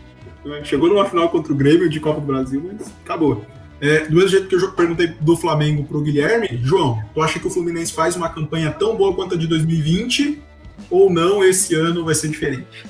[0.64, 3.44] Chegou numa final contra o Grêmio de Copa do Brasil, mas acabou.
[3.80, 7.46] É, do mesmo jeito que eu perguntei do Flamengo pro Guilherme, João, tu acha que
[7.46, 10.42] o Fluminense faz uma campanha tão boa quanto a de 2020?
[10.90, 12.86] Ou não, esse ano vai ser diferente?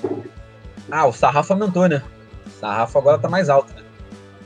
[0.90, 2.02] Ah, o sarrafo aumentou, né?
[2.46, 3.82] O sarrafo agora tá mais alto, né?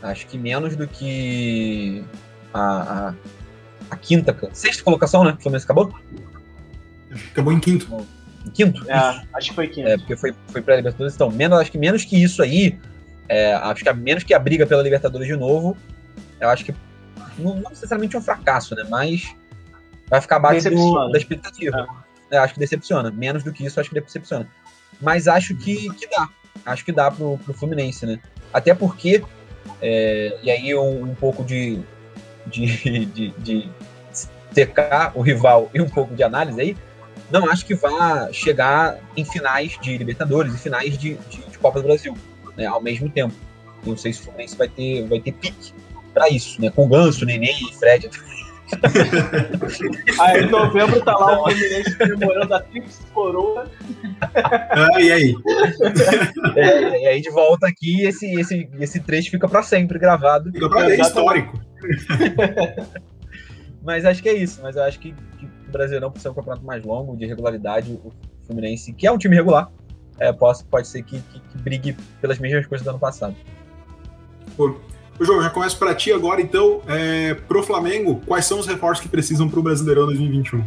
[0.03, 2.05] Acho que menos do que
[2.55, 3.15] a, a,
[3.91, 5.35] a quinta, sexta colocação, né?
[5.39, 5.93] O Fluminense acabou?
[7.33, 8.07] Acabou em quinto.
[8.47, 8.91] Em quinto?
[8.91, 9.89] É, acho que foi quinto.
[9.89, 11.15] É, porque foi, foi pra Libertadores.
[11.15, 12.79] Então, menos, acho que menos que isso aí,
[13.29, 15.77] é, acho que a- menos que a briga pela Libertadores de novo,
[16.41, 16.75] eu acho que
[17.39, 18.85] não, não necessariamente um fracasso, né?
[18.89, 19.35] Mas
[20.09, 21.87] vai ficar abaixo do, da expectativa.
[22.31, 23.11] É, acho que decepciona.
[23.11, 24.49] Menos do que isso, acho que decepciona.
[25.01, 26.29] Mas acho que, que dá.
[26.67, 28.19] Acho que dá pro, pro Fluminense, né?
[28.53, 29.23] Até porque,
[29.83, 31.81] é, e aí um, um pouco de,
[32.47, 33.69] de, de, de
[34.53, 36.77] secar o rival e um pouco de análise aí,
[37.31, 41.81] não acho que vá chegar em finais de Libertadores e finais de, de, de Copa
[41.81, 42.17] do Brasil,
[42.57, 43.35] né, ao mesmo tempo.
[43.85, 45.73] Não sei se o Fluminense vai ter, vai ter pique
[46.13, 48.09] para isso, né, com Ganso, Nenê e Fred.
[50.21, 53.71] Aí em novembro tá lá o Fluminense comemorando a Tríplice Coroa.
[54.35, 55.35] Ah, e aí?
[56.57, 60.53] É, e aí de volta aqui, esse, esse, esse trecho fica para sempre gravado.
[60.53, 61.61] Fica pra ver, histórico.
[63.83, 64.61] Mas acho que é isso.
[64.63, 67.93] Mas eu acho que, que o Brasileirão, por ser um campeonato mais longo, de regularidade,
[67.93, 68.13] o
[68.47, 69.71] Fluminense, que é um time regular,
[70.19, 73.35] é, pode, pode ser que, que, que brigue pelas mesmas coisas do ano passado.
[74.59, 74.75] Ô,
[75.21, 76.81] João, já começo pra ti agora, então.
[76.89, 80.65] É, pro Flamengo, quais são os reforços que precisam pro Brasileirão 2021?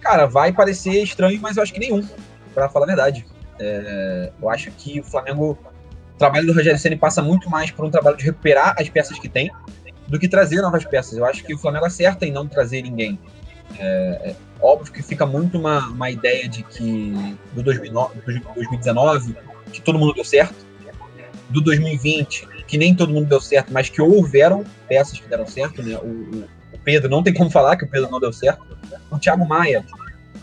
[0.00, 2.06] Cara, vai parecer estranho, mas eu acho que nenhum,
[2.54, 3.26] pra falar a verdade.
[3.58, 5.79] É, eu acho que o Flamengo, o
[6.20, 9.28] trabalho do Rogério Ceni passa muito mais por um trabalho de recuperar as peças que
[9.28, 9.50] tem
[10.06, 11.16] do que trazer novas peças.
[11.18, 13.18] Eu acho que o Flamengo acerta em não trazer ninguém.
[13.78, 18.22] É, é óbvio que fica muito uma, uma ideia de que do 2009, do
[18.54, 19.36] 2019
[19.72, 20.54] que todo mundo deu certo,
[21.48, 25.82] do 2020 que nem todo mundo deu certo, mas que houveram peças que deram certo,
[25.82, 25.96] né?
[25.98, 26.06] O,
[26.44, 28.64] o- Pedro não tem como falar que o Pedro não deu certo.
[29.10, 29.84] O Thiago Maia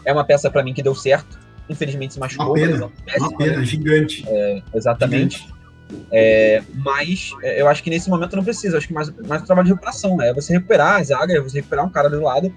[0.05, 1.39] é uma peça pra mim que deu certo.
[1.69, 2.47] Infelizmente se machucou.
[2.47, 2.91] Uma pena.
[3.05, 4.25] péssima, Uma pena, gigante.
[4.73, 5.47] Exatamente.
[6.11, 8.77] É, mas é, eu acho que nesse momento não precisa.
[8.77, 10.17] Acho que mais, mais um trabalho de recuperação.
[10.17, 10.29] né?
[10.29, 12.53] É você recuperar a zaga, é você recuperar um cara do lado,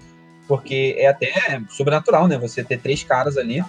[0.49, 2.37] porque é até sobrenatural, né?
[2.39, 3.65] Você ter três caras ali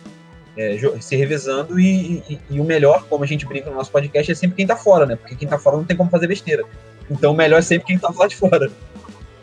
[0.58, 4.32] é, se revezando e, e- e o melhor, como a gente brinca no nosso podcast,
[4.32, 5.16] é sempre quem tá fora, né?
[5.16, 6.64] Porque quem tá fora não tem como fazer besteira.
[7.10, 8.70] Então o melhor é sempre quem tá lá de fora.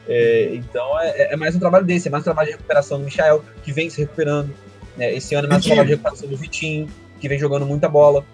[0.08, 3.04] É, então é, é mais um trabalho desse, é mais um trabalho de recuperação do
[3.04, 4.50] Michael, que vem se recuperando.
[4.96, 5.14] né?
[5.14, 6.88] Esse ano é mais um trabalho de recuperação do Vitinho,
[7.20, 8.24] que vem jogando muita bola.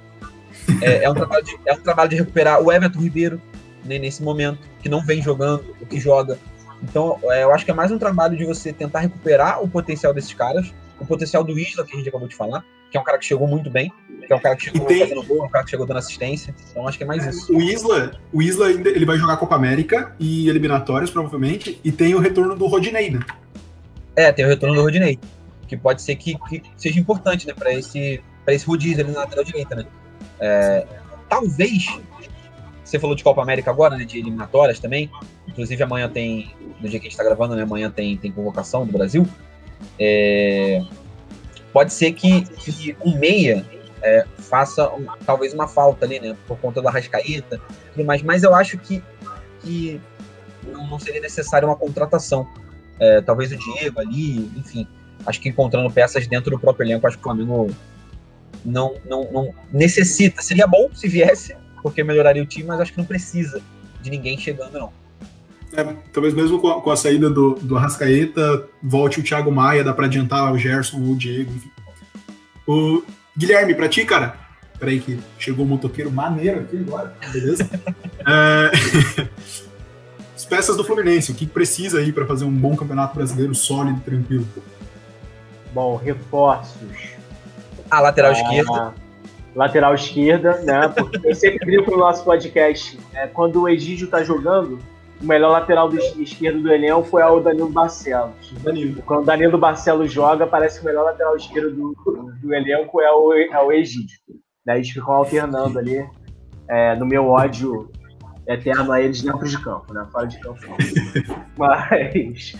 [0.81, 3.41] É, é um, trabalho de, é um trabalho de recuperar o Everton Ribeiro
[3.85, 6.39] né, nesse momento, que não vem jogando, o que joga.
[6.83, 10.13] Então, é, eu acho que é mais um trabalho de você tentar recuperar o potencial
[10.13, 13.05] desses caras, o potencial do Isla, que a gente acabou de falar, que é um
[13.05, 13.93] cara que chegou muito bem,
[14.27, 15.99] que é um cara que chegou tem- fazendo gol, é um cara que chegou dando
[15.99, 16.55] assistência.
[16.71, 17.53] Então, acho que é mais isso.
[17.53, 22.15] O Isla, o Isla ainda ele vai jogar Copa América e eliminatórias, provavelmente, e tem
[22.15, 23.21] o retorno do Rodinei, né?
[24.17, 25.19] É, tem o retorno do Rodinei,
[25.67, 29.21] que pode ser que, que seja importante, né, para esse, pra esse rodízio ali na
[29.21, 29.87] lateral direita, né.
[30.41, 30.87] É,
[31.29, 31.87] talvez,
[32.85, 35.11] você falou de Copa América agora, né, de eliminatórias também,
[35.49, 38.87] inclusive amanhã tem, no dia que a gente tá gravando, né, amanhã tem, tem convocação
[38.87, 39.27] do Brasil,
[39.99, 40.83] é,
[41.73, 43.65] pode ser que, que um meia
[44.03, 47.61] é, faça um- talvez uma falta ali, né, por conta da Rascaeta
[47.95, 49.03] tudo mais, mas eu acho que,
[49.63, 50.01] que
[50.67, 52.47] não, seria necessário uma contratação.
[52.99, 54.87] É, talvez o Diego ali, enfim,
[55.27, 57.71] acho que encontrando peças dentro do próprio elenco, acho que o Flamengo
[58.65, 60.43] não, não, não necessita.
[60.43, 63.63] Seria bom se viesse, porque melhoraria o time, mas acho que não precisa
[64.01, 64.93] de ninguém chegando, não.
[65.73, 69.83] É, talvez mesmo com a, com a saída do, do Arrascaeta, volte o Thiago Maia,
[69.83, 71.71] dá pra adiantar o Gerson ou o Diego, enfim.
[72.67, 73.03] O
[73.37, 74.37] Guilherme, pra ti, cara.
[74.79, 77.69] Peraí que chegou um motoqueiro maneiro aqui agora, beleza?
[78.27, 78.71] É,
[80.45, 84.01] As peças do Fluminense, o que precisa aí pra fazer um bom campeonato brasileiro sólido,
[84.01, 84.47] tranquilo?
[85.73, 87.14] Bom, reforços.
[87.91, 88.95] A lateral Ah, esquerda,
[89.55, 90.89] lateral esquerda, né?
[90.89, 94.79] Porque eu sempre brinco no nosso podcast, é, quando o Egídio tá jogando,
[95.21, 98.53] o melhor lateral do esquerdo do elenco é o Danilo Barcelos.
[98.63, 99.03] Danilo.
[99.03, 103.11] Quando o Danilo Barcelos joga, parece que o melhor lateral esquerdo do, do elenco é
[103.13, 104.19] o, é o Egídio.
[104.67, 106.05] Daí eles ficam alternando ali
[106.69, 107.91] é, no meu ódio
[108.47, 110.07] eterno a eles dentro de campo, né?
[110.11, 110.61] Fora de campo.
[111.57, 112.57] Mas.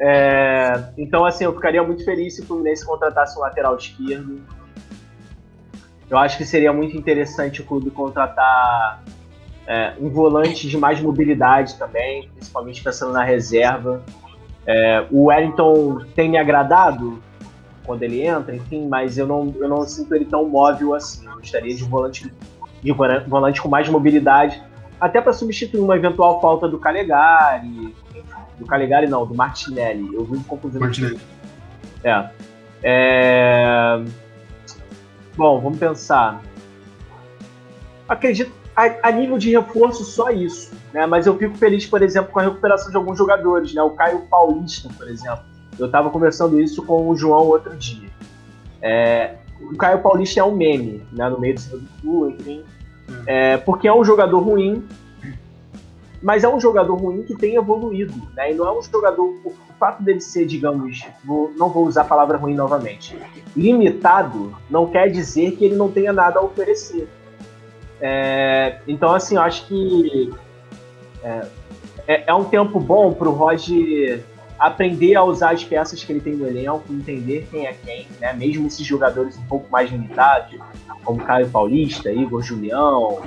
[0.00, 4.40] É, então, assim, eu ficaria muito feliz se o Fluminense contratasse um lateral esquerdo.
[6.08, 9.02] Eu acho que seria muito interessante o clube contratar
[9.66, 14.02] é, um volante de mais mobilidade também, principalmente pensando na reserva.
[14.66, 17.22] É, o Wellington tem me agradado
[17.84, 21.26] quando ele entra, enfim, mas eu não, eu não sinto ele tão móvel assim.
[21.26, 22.32] Eu gostaria de um volante,
[22.82, 22.92] de
[23.26, 24.62] volante com mais mobilidade,
[25.00, 27.94] até para substituir uma eventual falta do Calegari,
[28.58, 30.14] do Calegari não, do Martinelli.
[30.14, 30.80] Eu vi confusão.
[30.80, 31.20] Martinelli.
[32.04, 32.30] É.
[32.82, 34.04] é.
[35.36, 36.42] Bom, vamos pensar.
[38.08, 41.04] Acredito a, a, nível de reforço só isso, né?
[41.04, 43.82] Mas eu fico feliz, por exemplo, com a recuperação de alguns jogadores, né?
[43.82, 45.40] O Caio Paulista, por exemplo.
[45.76, 48.08] Eu estava conversando isso com o João outro dia.
[48.80, 51.28] É, o Caio Paulista é um meme, né?
[51.28, 52.64] No meio do segundo enfim.
[53.26, 54.86] É, porque é um jogador ruim,
[56.22, 58.52] mas é um jogador ruim que tem evoluído, né?
[58.52, 59.34] E não é um jogador.
[59.44, 63.16] O fato dele ser, digamos, vou, não vou usar a palavra ruim novamente,
[63.56, 67.08] limitado, não quer dizer que ele não tenha nada a oferecer.
[68.00, 70.32] É, então, assim, eu acho que
[71.22, 71.46] é,
[72.06, 74.24] é, é um tempo bom para o Roger
[74.58, 78.32] aprender a usar as peças que ele tem no elenco, entender quem é quem, né?
[78.32, 80.58] Mesmo esses jogadores um pouco mais limitados,
[81.04, 83.22] como Caio Paulista, Igor Julião,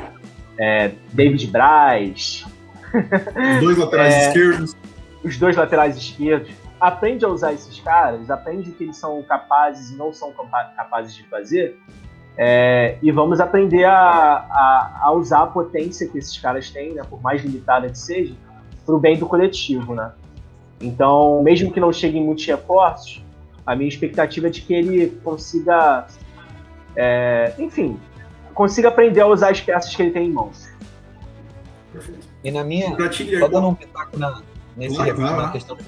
[0.58, 2.46] é, David Braz,
[2.94, 4.78] os dois laterais é, esquerdos.
[5.24, 6.52] Os dois laterais esquerdos.
[6.80, 10.34] Aprende a usar esses caras, aprende o que eles são capazes e não são
[10.76, 11.78] capazes de fazer.
[12.38, 17.04] É, e vamos aprender a, a, a, usar a potência que esses caras têm, né,
[17.08, 18.34] por mais limitada que seja,
[18.86, 19.94] para o bem do coletivo.
[19.94, 20.12] Né?
[20.80, 23.24] Então, mesmo que não cheguem muitos reforços,
[23.66, 26.08] a minha expectativa é de que ele consiga,
[26.96, 28.00] é, enfim,
[28.54, 30.70] consiga aprender a usar as peças que ele tem em mãos.
[31.92, 32.31] Perfeito.
[32.44, 32.96] E na minha.
[33.40, 34.42] Só dando um pitaco na,
[34.76, 35.84] nesse reforço, na questão do,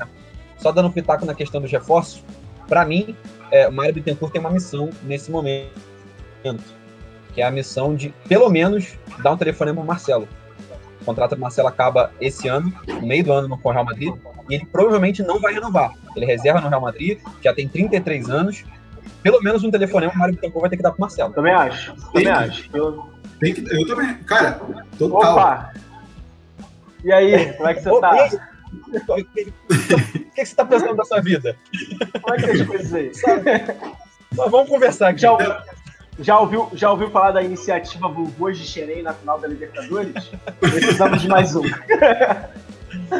[0.57, 2.23] Só dando um pitaco na questão dos reforços,
[2.67, 3.15] para mim,
[3.51, 5.71] é, o Mário Bittencourt tem uma missão nesse momento.
[7.33, 10.27] Que é a missão de, pelo menos, dar um telefonema pro Marcelo.
[11.01, 14.13] O contrato do Marcelo acaba esse ano, no meio do ano no Real Madrid,
[14.49, 15.91] e ele provavelmente não vai renovar.
[16.15, 18.63] Ele reserva no Real Madrid, já tem 33 anos.
[19.21, 21.33] Pelo menos um telefonema o Mário Bittencourt vai ter que dar pro Marcelo.
[21.33, 21.95] Também acho.
[22.11, 22.69] Também acho.
[22.73, 23.11] Eu...
[23.39, 24.15] Tem que, eu também.
[24.23, 24.61] Cara,
[24.97, 25.33] total.
[25.33, 25.73] Opa!
[27.03, 28.29] E aí, como é que você tá?
[29.09, 29.23] O
[30.33, 31.55] que, você tá pensando da sua vida?
[32.21, 33.11] Como é que é as coisas aí?
[34.35, 35.21] Mas vamos conversar aqui.
[35.21, 35.63] Já,
[36.19, 40.31] já, ouviu, já ouviu falar da iniciativa Vovôs de Xerém na final da Libertadores?
[40.59, 41.63] Precisamos de mais um.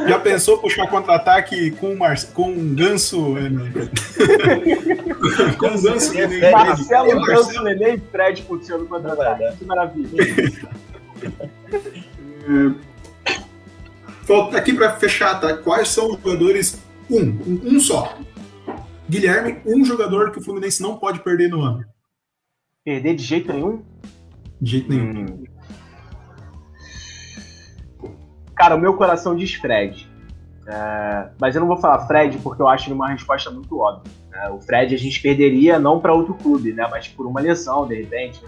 [0.08, 2.16] Já pensou puxar contra-ataque com, Mar...
[2.34, 3.36] com um ganso?
[3.38, 3.50] É,
[5.56, 6.52] com um ganso Neném.
[6.52, 9.58] Marcelo, Ganso, Neném e Fred funcionando contra-ataque.
[9.58, 10.10] Que maravilha.
[14.24, 15.58] Falta aqui para fechar, tá?
[15.58, 16.82] Quais são os jogadores?
[17.10, 18.18] Um, um só.
[19.10, 21.86] Guilherme, um jogador que o Fluminense não pode perder no ano.
[22.84, 23.84] Perder de jeito nenhum?
[24.62, 25.26] De jeito nenhum.
[25.26, 25.44] Hum.
[28.56, 30.10] Cara, o meu coração diz Fred.
[30.66, 34.10] É, mas eu não vou falar Fred porque eu acho ele uma resposta muito óbvia.
[34.32, 34.50] Né?
[34.50, 36.88] O Fred a gente perderia não para outro clube, né?
[36.90, 38.42] mas por uma lesão, de repente.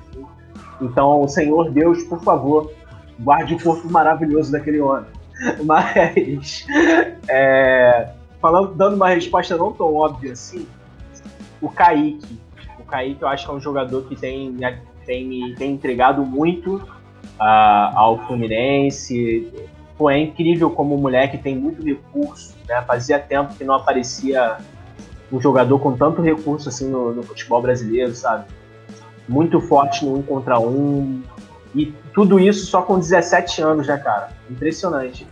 [0.82, 2.72] Então, Senhor Deus, por favor,
[3.20, 5.10] guarde o corpo maravilhoso daquele homem.
[5.64, 6.66] Mas,
[7.28, 8.10] é,
[8.42, 10.68] falando, dando uma resposta não tão óbvia assim,
[11.62, 12.40] o Kaique.
[12.80, 14.56] O Kaique eu acho que é um jogador que tem,
[15.06, 19.52] tem, tem entregado muito uh, ao Fluminense.
[19.98, 22.56] Pô, é incrível como o moleque tem muito recurso.
[22.68, 22.82] Né?
[22.82, 24.58] Fazia tempo que não aparecia
[25.32, 28.46] um jogador com tanto recurso assim no, no futebol brasileiro, sabe?
[29.28, 31.24] Muito forte no um contra um,
[31.76, 34.30] e tudo isso só com 17 anos, né, cara?
[34.50, 35.28] Impressionante.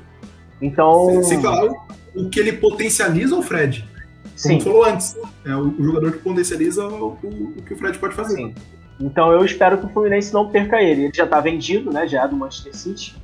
[0.62, 1.24] Então.
[1.24, 1.72] Sem falar
[2.14, 3.88] o que ele potencializa o Fred.
[4.36, 4.60] Sim.
[4.60, 5.18] Como falou antes.
[5.46, 8.36] É o, jogador que potencializa o, o, o, que o Fred pode fazer.
[8.36, 8.54] Sim.
[9.00, 11.06] Então eu espero que o Fluminense não perca ele.
[11.06, 12.08] Ele já está vendido, né?
[12.08, 13.16] Já é do Manchester City.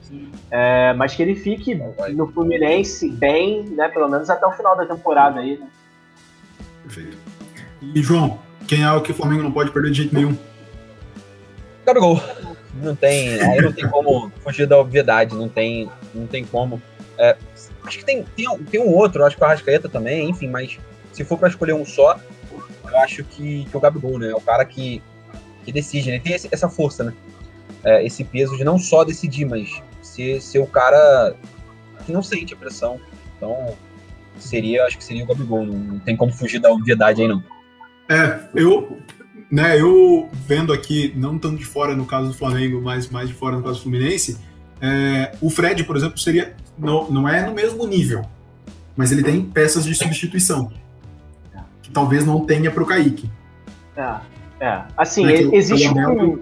[0.49, 1.79] É, mas que ele fique
[2.15, 3.89] no Fluminense bem, né?
[3.89, 5.57] Pelo menos até o final da temporada aí.
[5.57, 5.67] Né?
[6.83, 7.17] Perfeito.
[7.81, 10.35] E João, quem é o que o Flamengo não pode perder de jeito nenhum?
[11.85, 12.19] Gabigol
[12.81, 16.81] não tem, aí não tem como fugir da obviedade, não tem, não tem como.
[17.17, 17.35] É,
[17.83, 20.79] acho que tem, tem, tem um outro, acho que o Arrascaeta também, enfim, mas
[21.11, 22.19] se for para escolher um só,
[22.91, 24.29] eu acho que, que o Gabigol, né?
[24.29, 25.01] É o cara que,
[25.63, 27.13] que decide, ele tem esse, essa força, né?
[27.83, 31.35] É, esse peso de não só decidir, mas ser, ser o cara
[32.05, 32.99] que não sente a pressão.
[33.37, 33.75] Então,
[34.37, 35.65] seria, acho que seria o Gabigol.
[35.65, 37.43] Não, não tem como fugir da obviedade aí, não.
[38.09, 38.97] É, eu,
[39.51, 43.33] né, eu vendo aqui, não tanto de fora no caso do Flamengo, mas mais de
[43.33, 44.37] fora no caso do Fluminense,
[44.81, 46.55] é, o Fred, por exemplo, seria.
[46.77, 48.21] Não, não é no mesmo nível,
[48.95, 50.71] mas ele tem peças de substituição.
[51.81, 53.29] Que talvez não tenha para o Kaique.
[53.97, 54.15] É,
[54.61, 54.81] é.
[54.95, 56.39] Assim, Né, existe um,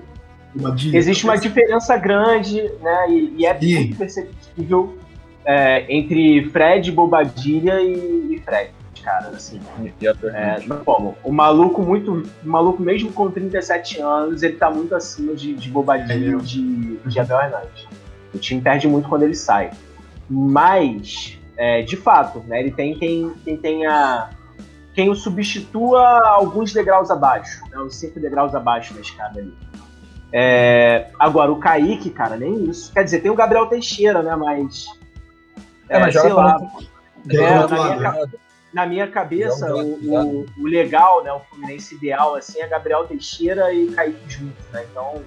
[0.53, 1.53] Badilha, existe uma talvez.
[1.53, 3.09] diferença grande, né?
[3.09, 4.97] E, e é muito perceptível
[5.45, 8.71] é, entre Fred, Bobadilha e, e Fred,
[9.07, 9.61] cara, assim.
[10.33, 11.17] É, não como.
[11.23, 12.11] O maluco muito.
[12.43, 16.97] O maluco, mesmo com 37 anos, ele tá muito acima de, de Bobadilha e de,
[16.97, 17.87] de Abel Hernandes.
[18.33, 19.71] O time perde muito quando ele sai.
[20.29, 24.29] Mas, é, de fato, né, ele tem quem, quem tenha.
[24.93, 29.53] Quem o substitua alguns degraus abaixo, né, uns 5 degraus abaixo da escada ali.
[30.33, 32.91] É, agora, o Kaique, cara, nem isso.
[32.91, 34.35] Quer dizer, tem o Gabriel Teixeira, né?
[34.35, 34.85] Mas.
[35.87, 36.57] É, mas sei joga lá.
[37.29, 38.46] É, na minha?
[38.77, 43.73] Na minha cabeça, o, o, o legal, né, o Fluminense ideal, assim, é Gabriel Teixeira
[43.73, 44.85] e Kaique juntos, né?
[44.91, 45.23] Então,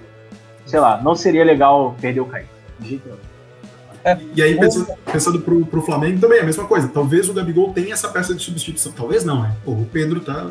[0.65, 2.47] sei lá, não seria legal perder o Kaique.
[2.79, 4.31] De jeito nenhum.
[4.33, 6.87] E aí, pensando, pensando pro, pro Flamengo, também é a mesma coisa.
[6.87, 8.93] Talvez o Gabigol tenha essa peça de substituição.
[8.93, 9.53] Talvez não, né?
[9.65, 10.49] Pô, o Pedro tá,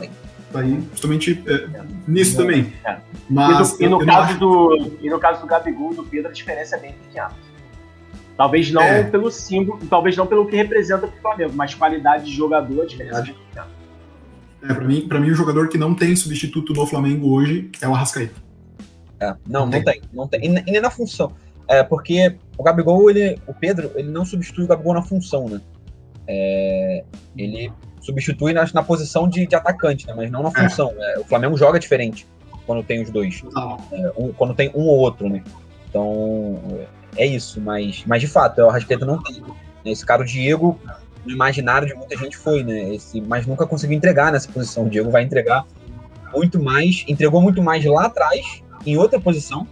[0.53, 2.73] tá aí justamente é, nisso também.
[2.85, 2.99] É.
[3.31, 6.29] Mas e, no, e, no caso acho- do, e no caso do Gabigol, do Pedro,
[6.29, 7.31] a diferença é bem pequena.
[8.41, 9.03] Talvez não É.
[9.05, 13.23] pelo símbolo, talvez não pelo que representa pro Flamengo, mas qualidade de jogador, a diferença
[13.55, 13.61] é.
[14.63, 17.87] É, pra, mim, pra mim, o jogador que não tem substituto no Flamengo hoje é
[17.87, 18.33] o Arrascaeta.
[19.21, 20.43] É, não, não tem, não tem.
[20.43, 21.33] E, ne- e nem na função.
[21.69, 25.61] É, porque o Gabigol, ele, o Pedro, ele não substitui o Gabigol na função, né?
[26.27, 27.05] É,
[27.37, 27.71] ele
[28.01, 30.15] substitui na, na posição de, de atacante, né?
[30.17, 30.95] Mas não na função.
[30.99, 32.27] É, o Flamengo joga diferente
[32.65, 33.43] quando tem os dois.
[33.93, 35.45] É, um- quando tem um ou outro, né?
[35.91, 36.59] Então,
[37.17, 37.61] é isso.
[37.61, 39.43] Mas, mas de fato, o Arrascaeta não tem.
[39.85, 40.81] Esse cara, o Diego,
[41.27, 42.95] no imaginário de muita gente foi, né?
[42.95, 44.85] Esse, mas nunca conseguiu entregar nessa posição.
[44.85, 45.65] O Diego vai entregar
[46.33, 49.67] muito mais, entregou muito mais lá atrás, em outra posição,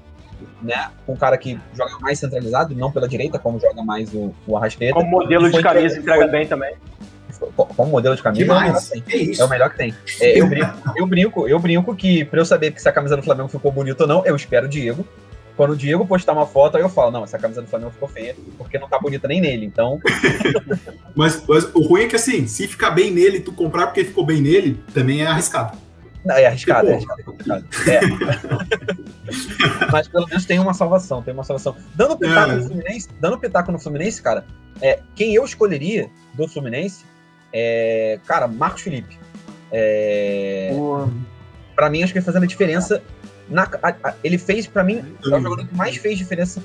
[0.61, 0.91] né?
[1.07, 4.57] Com um cara que joga mais centralizado, não pela direita, como joga mais o, o
[4.57, 4.95] Arrascaeta.
[4.95, 6.75] Como modelo de camisa entrega- bem também.
[7.55, 8.89] Como modelo de camisa, é o melhor Demais.
[8.89, 9.03] que tem.
[9.03, 9.43] Que isso?
[9.43, 9.95] É o melhor que tem.
[10.21, 13.17] É, eu, brinco, eu brinco, eu brinco que pra eu saber que se a camisa
[13.17, 15.07] do Flamengo ficou bonita ou não, eu espero o Diego.
[15.59, 18.09] Quando o Diego postar uma foto, aí eu falo, não, essa camisa do Flamengo ficou
[18.09, 19.67] feia, porque não tá bonita nem nele.
[19.67, 20.01] Então,
[21.17, 24.25] Mas, mas o ruim é que assim, se ficar bem nele, tu comprar porque ficou
[24.25, 25.77] bem nele, também é arriscado.
[26.25, 27.65] não, é arriscado, é Tipo, arriscado, é complicado.
[27.89, 28.01] É.
[29.91, 31.75] Mas pelo menos tem uma salvação, tem uma salvação.
[31.95, 32.55] Dando pitaco É.
[32.55, 34.45] no Fluminense, dando pitaco no Fluminense, cara,
[34.81, 37.05] é, quem eu escolheria do Fluminense
[37.53, 39.19] é, cara, Marcos Felipe.
[39.73, 40.71] É,
[41.75, 43.03] Pra mim, acho que ele fazendo a diferença.
[43.51, 46.63] Na, a- a- ele fez, pra mim, é o jogador que mais fez diferença.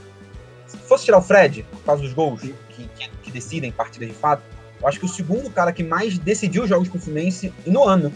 [0.67, 4.13] Se fosse tirar o Fred, por causa dos gols que, que, que decidem partidas de
[4.15, 4.43] fato,
[4.81, 8.11] eu acho que o segundo cara que mais decidiu jogos pro Fluminense no ano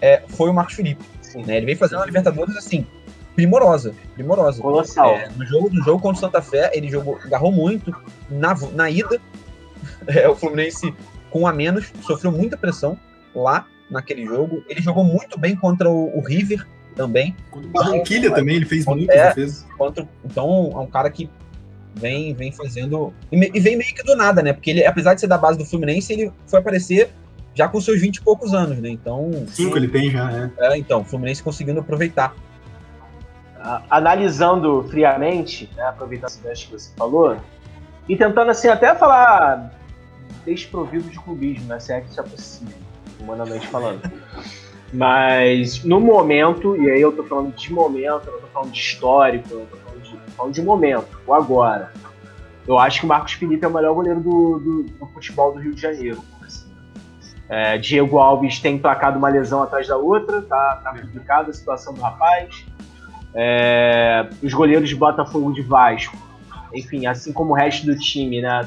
[0.00, 1.02] é, foi o Marcos Felipe.
[1.46, 1.56] né?
[1.56, 2.86] Ele veio fazendo a Libertadores assim,
[3.34, 4.60] primorosa, primorosa.
[4.60, 5.10] Colossal.
[5.14, 7.94] É, no jogo no jogo contra o Santa Fé, ele jogou, agarrou muito.
[8.28, 9.18] Na, na ida,
[10.06, 10.94] é, o Fluminense
[11.30, 12.98] com a menos, sofreu muita pressão
[13.34, 14.62] lá naquele jogo.
[14.68, 17.34] Ele jogou muito bem contra o, o River também.
[17.52, 18.90] O Barranquilha também, ele fez É.
[18.90, 19.66] muitas defesas.
[19.76, 21.28] Contra, então, é um cara que
[21.94, 23.12] vem, vem fazendo.
[23.30, 24.52] E, me- e vem meio que do nada, né?
[24.52, 27.10] Porque ele, apesar de ser da base do Fluminense, ele foi aparecer
[27.54, 28.88] já com seus 20 e poucos anos, né?
[28.88, 30.50] Então, Cinco ele tem já, né?
[30.58, 32.34] é, então, o Fluminense conseguindo aproveitar.
[33.90, 37.36] analisando friamente, né, aproveitando esse gancho que você falou,
[38.08, 39.72] e tentando assim até falar
[40.44, 42.74] desprovido de clubismo, né, se é que isso é possível,
[43.20, 44.02] humanamente falando.
[44.94, 49.48] Mas no momento, e aí eu tô falando de momento, eu tô falando de histórico,
[49.50, 51.92] eu tô falando de, tô falando de momento, o agora.
[52.66, 55.58] Eu acho que o Marcos Felipe é o melhor goleiro do, do, do futebol do
[55.58, 56.22] Rio de Janeiro.
[56.46, 56.72] assim.
[57.48, 61.92] É, Diego Alves tem placado uma lesão atrás da outra, tá, tá complicada a situação
[61.92, 62.64] do rapaz.
[63.34, 66.16] É, os goleiros de Botafogo de Vasco,
[66.72, 68.64] enfim, assim como o resto do time, né,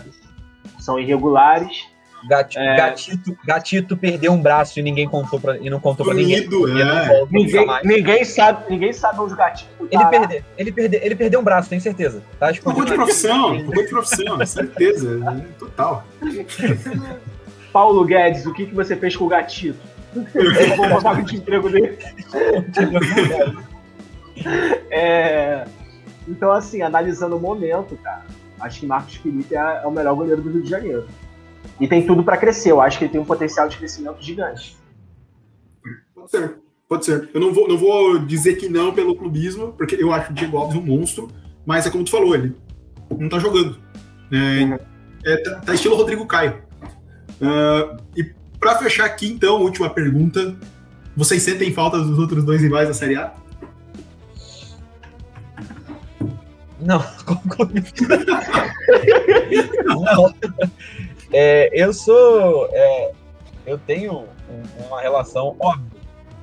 [0.78, 1.88] são irregulares.
[2.28, 2.76] Gati- É.
[2.78, 6.38] Gatito, Gatito perdeu um braço e ninguém contou pra, e não contou pra ninguém.
[6.82, 7.26] É.
[7.30, 9.86] Ninguém, ninguém sabe, ninguém sabe onde o gatinho tá.
[9.92, 12.22] Ele, perde, ele, perde, ele perdeu um braço, tenho certeza.
[12.40, 15.18] Tá Fugou de profissão, de profissão, certeza.
[15.18, 15.46] né?
[15.60, 16.06] Total.
[17.72, 19.78] Paulo Guedes, o que, que você fez com o gatito?
[20.92, 21.98] A vaga de emprego dele.
[24.90, 25.66] É,
[26.28, 28.26] então, assim, analisando o momento, cara,
[28.60, 31.08] acho que Marcos Felipe é, é o melhor goleiro do Rio de Janeiro.
[31.80, 32.72] E tem tudo pra crescer.
[32.72, 34.78] Eu acho que ele tem um potencial de crescimento gigante.
[36.14, 36.56] Pode ser.
[36.88, 37.30] Pode ser.
[37.34, 40.58] Eu não vou, não vou dizer que não pelo clubismo, porque eu acho o Diego
[40.58, 41.30] Alves um monstro,
[41.66, 42.56] mas é como tu falou, ele
[43.18, 43.78] não tá jogando.
[44.32, 44.78] É, uhum.
[45.26, 46.62] é, tá, tá, estilo Rodrigo Caio.
[47.42, 48.24] Uh, e
[48.60, 50.56] para fechar aqui, então, última pergunta.
[51.16, 53.34] Vocês sentem falta dos outros dois rivais da Série A?
[56.80, 57.00] Não,
[59.86, 60.34] não.
[61.32, 62.70] É, eu sou.
[62.72, 63.12] É,
[63.66, 64.26] eu tenho
[64.88, 65.98] uma relação óbvia.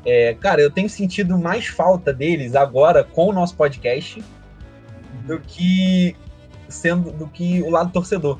[0.04, 4.22] É, cara, eu tenho sentido mais falta deles agora com o nosso podcast
[5.26, 6.14] do que
[6.68, 8.38] sendo do que o lado torcedor,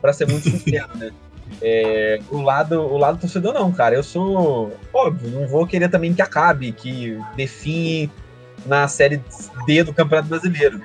[0.00, 1.10] para ser muito sincero, né?
[1.60, 3.96] É, o lado o lado torcedor não, cara.
[3.96, 8.08] Eu sou óbvio, não vou querer também que acabe, que define
[8.64, 9.20] na série
[9.66, 10.80] D do Campeonato Brasileiro.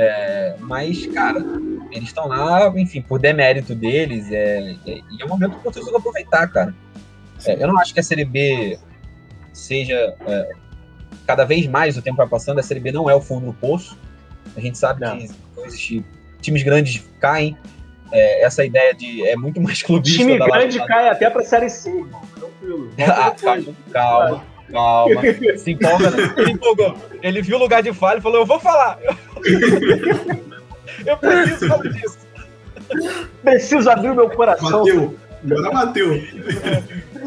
[0.00, 1.40] É, mas, cara,
[1.90, 5.72] eles estão lá, enfim, por demérito deles, é, é, e é um momento para o
[5.72, 6.72] torcedor aproveitar, cara.
[7.44, 8.78] É, eu não acho que a Série B
[9.52, 10.14] seja.
[10.24, 10.50] É,
[11.26, 13.52] cada vez mais o tempo vai passando, a Série B não é o fundo do
[13.52, 13.98] poço.
[14.56, 15.18] A gente sabe não.
[15.18, 15.28] que
[15.64, 16.04] existe,
[16.40, 17.58] times grandes caem.
[18.12, 20.18] É, essa ideia de é muito mais clubista.
[20.18, 22.22] Time grande cai até para a Série C, irmão.
[22.36, 22.92] Tranquilo.
[23.02, 24.44] ah, calma, calma.
[24.72, 25.22] Calma.
[25.56, 26.96] Se empolga, se empolgou.
[27.22, 28.98] Ele viu o lugar de falha e falou: Eu vou falar.
[31.06, 32.18] Eu preciso falar disso.
[33.42, 34.84] Preciso abrir o meu coração.
[34.84, 35.14] Bateu.
[35.44, 36.22] Agora bateu.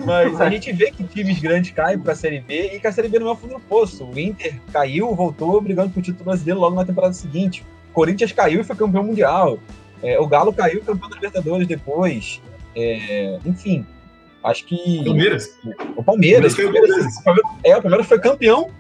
[0.06, 2.92] Mas a gente vê que times grandes caem para a Série B e que a
[2.92, 4.06] Série B não é o fundo do poço.
[4.06, 7.64] O Inter caiu, voltou brigando pro título brasileiro logo na temporada seguinte.
[7.90, 9.60] O Corinthians caiu e foi campeão mundial.
[10.04, 12.42] É, o Galo caiu campeão da Libertadores depois.
[12.76, 13.86] É, enfim,
[14.44, 15.04] Acho que.
[15.04, 15.58] Palmeiras?
[15.96, 16.54] O Palmeiras.
[16.54, 17.06] O Palmeiras,
[17.64, 18.72] é, o Palmeiras foi campeão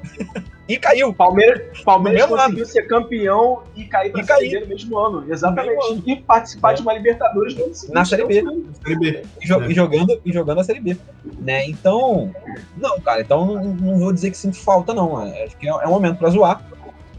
[0.67, 1.13] e caiu.
[1.13, 2.65] Palmeiras, Palmeiras conseguiu ano.
[2.65, 5.31] ser campeão e cair para a Série B no mesmo ano.
[5.31, 5.75] Exatamente.
[5.75, 6.03] Mesmo ano.
[6.07, 6.75] E participar é.
[6.75, 8.43] de uma Libertadores no seguinte, Na Série B.
[8.83, 9.23] Série B.
[9.39, 9.67] E, jo é.
[9.67, 10.97] e, jogando, e jogando a Série B.
[11.39, 11.67] Né?
[11.67, 12.33] Então.
[12.75, 15.21] Não, cara, então não, não vou dizer que sinto falta, não.
[15.23, 16.65] É, acho que é, é um momento para zoar.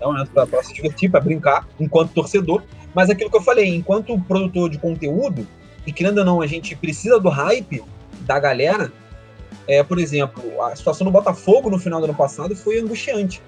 [0.00, 2.64] É um momento para se divertir, para brincar, enquanto torcedor.
[2.92, 5.46] Mas aquilo que eu falei, enquanto produtor de conteúdo,
[5.86, 7.82] e querendo ou não, a gente precisa do hype
[8.22, 8.92] da galera,
[9.66, 13.42] é, por exemplo, a situação do Botafogo no final do ano passado foi angustiante.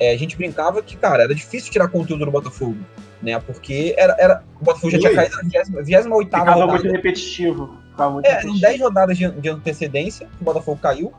[0.00, 2.78] É, a gente brincava que, cara, era difícil tirar conteúdo do Botafogo,
[3.20, 3.38] né?
[3.40, 5.42] Porque era, era, o Botafogo já tinha caído na
[5.82, 6.72] 28 Ficava rodada.
[6.72, 7.76] muito repetitivo.
[7.90, 8.60] Ficava muito é, repetitivo.
[8.60, 11.12] 10 rodadas de, de antecedência que o Botafogo caiu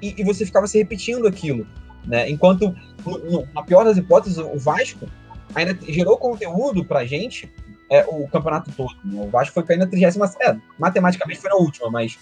[0.00, 1.66] e, e, você ficava se repetindo aquilo,
[2.06, 2.28] né?
[2.30, 2.74] Enquanto,
[3.04, 5.06] no, no, na pior das hipóteses, o Vasco
[5.54, 7.52] ainda gerou conteúdo pra gente
[7.92, 8.94] é, o campeonato todo.
[9.04, 9.20] Né?
[9.22, 12.18] O Vasco foi cair na 37 é, matematicamente foi na última, mas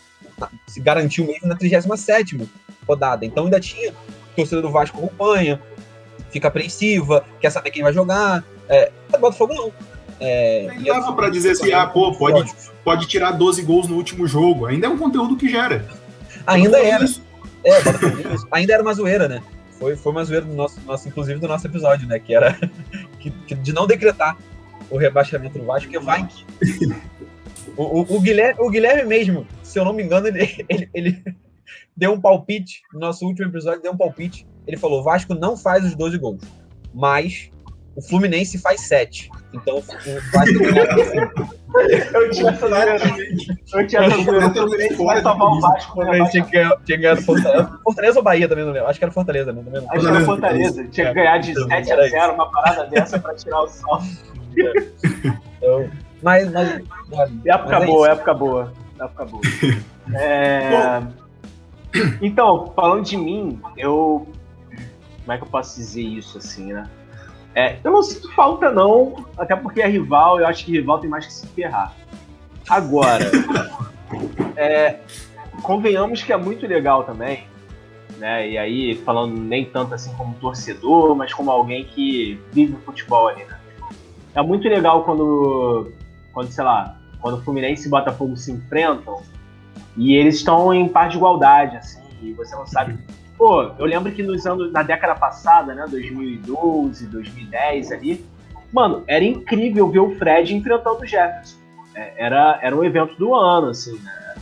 [0.66, 2.50] se garantiu mesmo na 37
[2.86, 3.24] rodada.
[3.24, 3.94] Então ainda tinha
[4.34, 5.62] torcida do Vasco acompanha,
[6.30, 8.42] fica apreensiva, quer saber quem vai jogar.
[8.68, 8.90] É,
[9.20, 9.72] Botafogo não.
[10.18, 12.52] É, não dava para dizer assim, ah, pô, pode,
[12.84, 14.66] pode tirar 12 gols no último jogo.
[14.66, 15.86] Ainda é um conteúdo que gera.
[16.46, 17.06] Ainda era.
[17.64, 17.72] É,
[18.50, 19.40] ainda era uma zoeira, né?
[19.78, 22.18] Foi, foi uma zoeira do nosso, nosso, inclusive do nosso episódio, né?
[22.18, 22.58] Que era
[23.20, 24.36] que, que de não decretar
[24.90, 26.44] o rebaixamento do Vasco, que vai que.
[27.76, 31.24] O, o, o, Guilherme, o Guilherme mesmo, se eu não me engano, ele, ele, ele
[31.96, 34.46] deu um palpite, no nosso último episódio, deu um palpite.
[34.66, 36.42] Ele falou: o Vasco não faz os 12 gols,
[36.92, 37.50] mas
[37.96, 39.30] o Fluminense faz 7.
[39.52, 39.82] Então o
[40.32, 40.54] Vasco
[42.12, 42.66] Eu tinha essa
[43.76, 46.04] Eu tinha essa O Fluminense vai tomar o Vasco.
[46.04, 46.28] Né?
[46.30, 47.80] Tinha que ganhar do Fortaleza.
[47.84, 48.88] Fortaleza ou Bahia também, não lembro.
[48.88, 49.62] Acho que era Fortaleza, né?
[49.62, 50.88] Também Acho que era Fortaleza.
[50.88, 54.00] Tinha que ganhar de 7 a 0, uma parada dessa pra tirar o sol.
[55.60, 55.90] Então,
[56.22, 56.68] mas, mas,
[57.44, 59.42] época mas é boa, época boa, época boa.
[60.14, 61.02] É...
[62.22, 64.26] Então, falando de mim, eu.
[65.20, 66.88] Como é que eu posso dizer isso assim, né?
[67.54, 71.10] É, eu não sinto falta, não, até porque é rival, eu acho que rival tem
[71.10, 71.94] mais que se ferrar.
[72.68, 73.30] Agora,
[74.56, 75.00] é,
[75.62, 77.46] convenhamos que é muito legal também,
[78.18, 78.48] né?
[78.48, 83.28] E aí, falando nem tanto assim como torcedor, mas como alguém que vive o futebol
[83.28, 83.59] ali, né?
[84.34, 85.92] É muito legal quando,
[86.32, 89.22] quando, sei lá, quando o Fluminense e Botafogo se enfrentam
[89.96, 92.98] e eles estão em par de igualdade, assim, e você não sabe.
[93.36, 98.24] Pô, eu lembro que nos anos, na década passada, né, 2012, 2010 ali,
[98.72, 101.58] mano, era incrível ver o Fred enfrentando o Jefferson.
[101.94, 104.34] É, era, era um evento do ano, assim, né?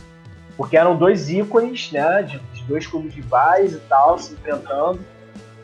[0.55, 4.99] Porque eram dois ícones, né, de, de dois clubes rivais e tal, se enfrentando.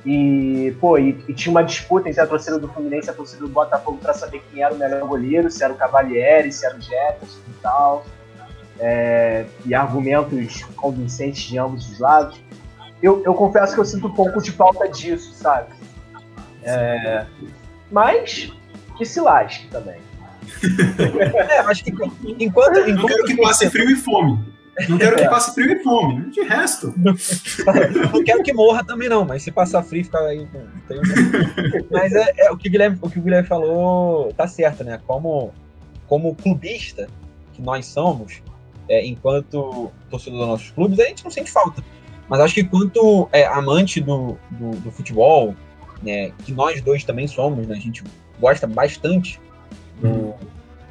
[0.05, 3.41] E, pô, e, e, tinha uma disputa entre a torcida do Fluminense e a torcida
[3.41, 6.77] do Botafogo para saber quem era o melhor goleiro, se era o Cavalieri, se era
[6.77, 8.05] o Jefferson e tal.
[8.79, 12.39] É, e argumentos convincentes de ambos os lados.
[13.01, 15.73] Eu, eu confesso que eu sinto um pouco de falta disso, sabe?
[16.61, 17.25] É,
[17.91, 18.51] mas
[18.97, 19.99] que se lasque também.
[21.49, 24.54] é, acho que enquanto, enquanto eu quero que passe frio e fome.
[24.89, 26.29] Não quero que passe frio e fome.
[26.31, 26.93] De resto.
[28.13, 30.47] não quero que morra também, não, mas se passar frio, fica aí.
[30.87, 30.99] Tem...
[31.89, 34.99] Mas é, é, o, que o, Guilherme, o que o Guilherme falou tá certo, né?
[35.07, 35.53] Como,
[36.07, 37.07] como clubista
[37.53, 38.41] que nós somos,
[38.89, 41.81] é, enquanto torcedor dos nossos clubes, a gente não sente falta.
[42.27, 45.55] Mas acho que quanto é, amante do, do, do, futebol,
[46.01, 48.03] né, que nós dois também somos, né, a gente
[48.39, 49.39] gosta bastante
[50.01, 50.33] do,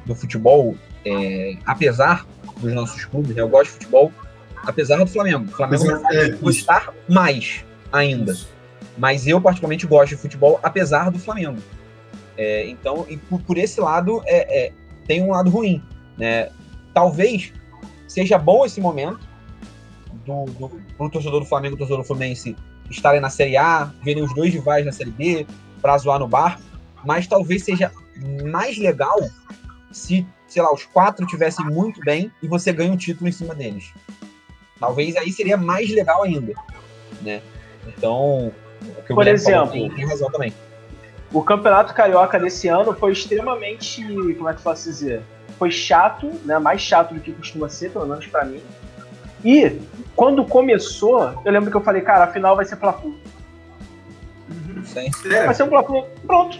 [0.05, 0.75] do futebol,
[1.05, 2.25] é, apesar
[2.57, 4.11] dos nossos clubes, né, eu gosto de futebol,
[4.63, 5.45] apesar do Flamengo.
[5.45, 8.35] O Flamengo vai é, gostar mais ainda.
[8.97, 11.61] Mas eu, particularmente, gosto de futebol, apesar do Flamengo.
[12.37, 14.71] É, então, e por, por esse lado, é, é,
[15.07, 15.81] tem um lado ruim.
[16.17, 16.49] Né?
[16.93, 17.53] Talvez
[18.07, 19.19] seja bom esse momento
[20.25, 22.55] do, do, pro torcedor do Flamengo e torcedor do Fluminense
[22.89, 25.45] estarem na Série A, verem os dois rivais na Série B,
[25.81, 26.59] para zoar no bar,
[27.03, 27.91] mas talvez seja
[28.43, 29.17] mais legal
[29.91, 30.25] se,
[30.55, 33.91] sei lá, os quatro tivessem muito bem e você ganha um título em cima deles.
[34.79, 36.53] Talvez aí seria mais legal ainda,
[37.21, 37.41] né?
[37.85, 38.53] Então,
[39.05, 40.53] por exemplo, tem, tem razão também.
[41.33, 44.01] O Campeonato Carioca desse ano foi extremamente,
[44.35, 45.23] como é que eu posso dizer?
[45.59, 46.57] Foi chato, né?
[46.57, 48.63] Mais chato do que costuma ser, pelo menos para mim.
[49.43, 49.81] E
[50.15, 53.19] quando começou, eu lembro que eu falei, cara, a final vai ser Fla-Flu.
[55.45, 56.05] Vai ser um Fla-Flu.
[56.25, 56.57] Pronto.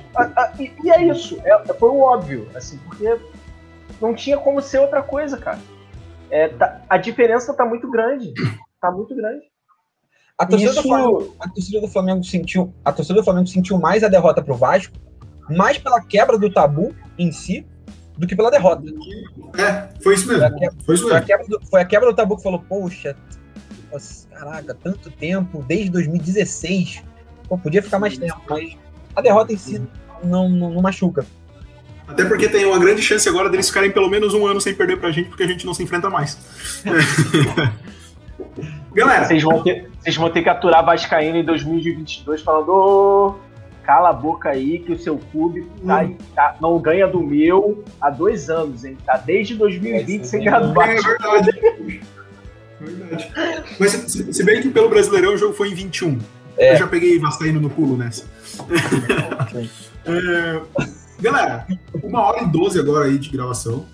[0.60, 1.40] E, e, é isso.
[1.46, 3.18] É, foi o óbvio, assim, porque
[4.02, 5.60] não tinha como ser outra coisa, cara.
[6.30, 8.34] É, tá, a diferença tá muito grande.
[8.82, 9.44] Tá muito grande.
[10.38, 10.82] A torcida, Isso...
[10.82, 14.42] do Flamengo, a torcida do Flamengo sentiu, a torcida do Flamengo sentiu mais a derrota
[14.42, 14.94] pro Vasco,
[15.50, 17.66] mais pela quebra do tabu em si,
[18.18, 18.84] do que pela derrota.
[19.58, 20.50] É, foi isso mesmo.
[20.50, 21.10] Foi, quebra, foi, isso mesmo.
[21.10, 23.16] Foi, a quebra do, foi a quebra do tabu que falou, poxa,
[23.92, 27.04] nossa, caraca, tanto tempo, desde 2016.
[27.48, 28.78] Pô, podia ficar mais tempo, mas
[29.16, 29.82] a derrota em si
[30.24, 31.26] não, não, não machuca.
[32.08, 34.98] Até porque tem uma grande chance agora deles ficarem pelo menos um ano sem perder
[34.98, 36.38] pra gente, porque a gente não se enfrenta mais.
[38.94, 39.26] Galera.
[39.26, 42.70] Vocês vão, ter, vocês vão ter que aturar Vascaíno em 2022 falando.
[42.70, 43.36] Oh,
[43.86, 46.18] cala a boca aí que o seu clube tá, hum.
[46.34, 48.98] tá, não ganha do meu há dois anos, hein?
[49.06, 52.02] Tá desde 2020 é, sem ganhar do É verdade.
[52.80, 53.32] verdade.
[53.80, 56.20] Mas se, se, bem que pelo Brasileirão o jogo foi em 21.
[56.58, 56.74] É.
[56.74, 58.26] Eu já peguei Vascaíno no pulo nessa.
[60.06, 60.62] é,
[61.20, 61.68] galera,
[62.04, 63.86] uma hora e doze agora aí de gravação.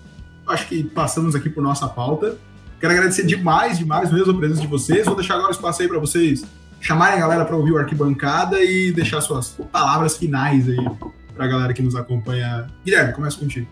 [0.46, 2.36] Acho que passamos aqui por nossa pauta.
[2.80, 5.06] Quero agradecer demais, demais mesmo a presença de vocês.
[5.06, 6.44] Vou deixar agora o espaço aí para vocês
[6.82, 10.84] chamarem a galera para ouvir o Arquibancada e deixar suas palavras finais aí
[11.32, 12.66] para a galera que nos acompanha.
[12.84, 13.68] Guilherme, começa contigo.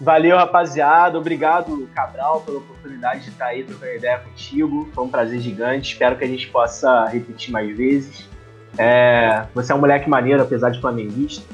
[0.00, 1.16] Valeu, rapaziada.
[1.16, 4.90] Obrigado, Cabral, pela oportunidade de estar aí trocando ideia contigo.
[4.92, 5.92] Foi um prazer gigante.
[5.92, 8.28] Espero que a gente possa repetir mais vezes.
[8.76, 9.46] É...
[9.54, 11.44] Você é um moleque maneiro, apesar de flamenguista.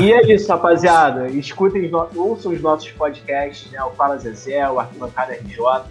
[0.00, 1.28] E é isso, rapaziada.
[1.28, 3.82] Escutem, ouçam os nossos podcasts, né?
[3.82, 5.84] O Fala Zezé, o Arquibancada RJ.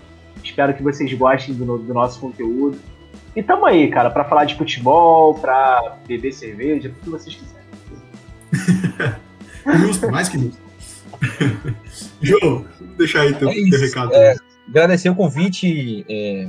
[0.43, 2.77] Espero que vocês gostem do, do nosso conteúdo.
[3.35, 7.65] E tamo aí, cara, para falar de futebol, para beber cerveja, o que vocês quiserem.
[9.88, 10.61] justo, mais que justo.
[12.22, 12.65] João,
[12.97, 14.14] deixa aí teu, é teu recado.
[14.14, 14.35] É,
[14.69, 16.47] agradecer o convite é,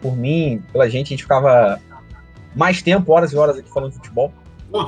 [0.00, 1.08] por mim, pela gente.
[1.08, 1.80] A gente ficava
[2.54, 4.32] mais tempo, horas e horas aqui falando de futebol.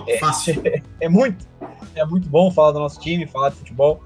[0.06, 0.62] É, fácil.
[1.00, 1.46] É, muito.
[1.94, 4.02] É muito bom falar do nosso time, falar de futebol.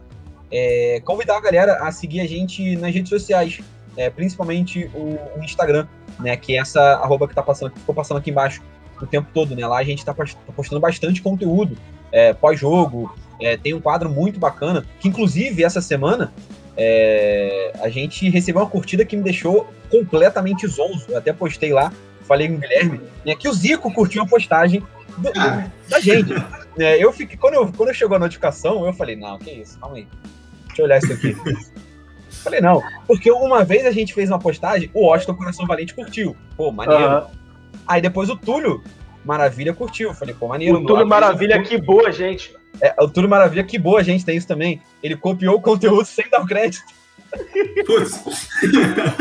[0.51, 3.61] É, convidar a galera a seguir a gente nas redes sociais,
[3.97, 5.87] é, principalmente o, o, Instagram,
[6.19, 6.37] né?
[6.37, 8.63] Que é essa arroba que tá passando, que ficou passando aqui embaixo
[9.01, 9.67] o tempo todo, né?
[9.67, 11.77] Lá a gente tá, tá postando bastante conteúdo
[12.13, 13.15] é, pós-jogo.
[13.41, 16.33] É, tem um quadro muito bacana, que inclusive essa semana
[16.77, 21.07] é, a gente recebeu uma curtida que me deixou completamente zonzo.
[21.09, 21.93] Eu até postei lá,
[22.27, 24.83] falei com o Guilherme, né, que o Zico curtiu a postagem
[25.21, 25.33] do,
[25.89, 26.33] da gente.
[26.79, 29.97] É, eu fiquei, quando, eu, quando chegou a notificação, eu falei, não, que isso, calma
[29.97, 30.07] aí.
[30.67, 31.37] Deixa eu olhar isso aqui.
[32.43, 36.37] falei, não, porque uma vez a gente fez uma postagem, o Washington Coração Valente curtiu.
[36.57, 37.05] Pô, maneiro.
[37.05, 37.27] Uhum.
[37.87, 38.83] Aí depois o Túlio
[39.25, 40.15] Maravilha curtiu.
[40.15, 40.79] Falei, pô, maneiro.
[40.79, 42.55] O Túlio Maravilha que boa, gente.
[42.81, 44.81] É, o Túlio Maravilha que boa, gente, tem isso também.
[45.03, 46.85] Ele copiou o conteúdo sem dar o crédito.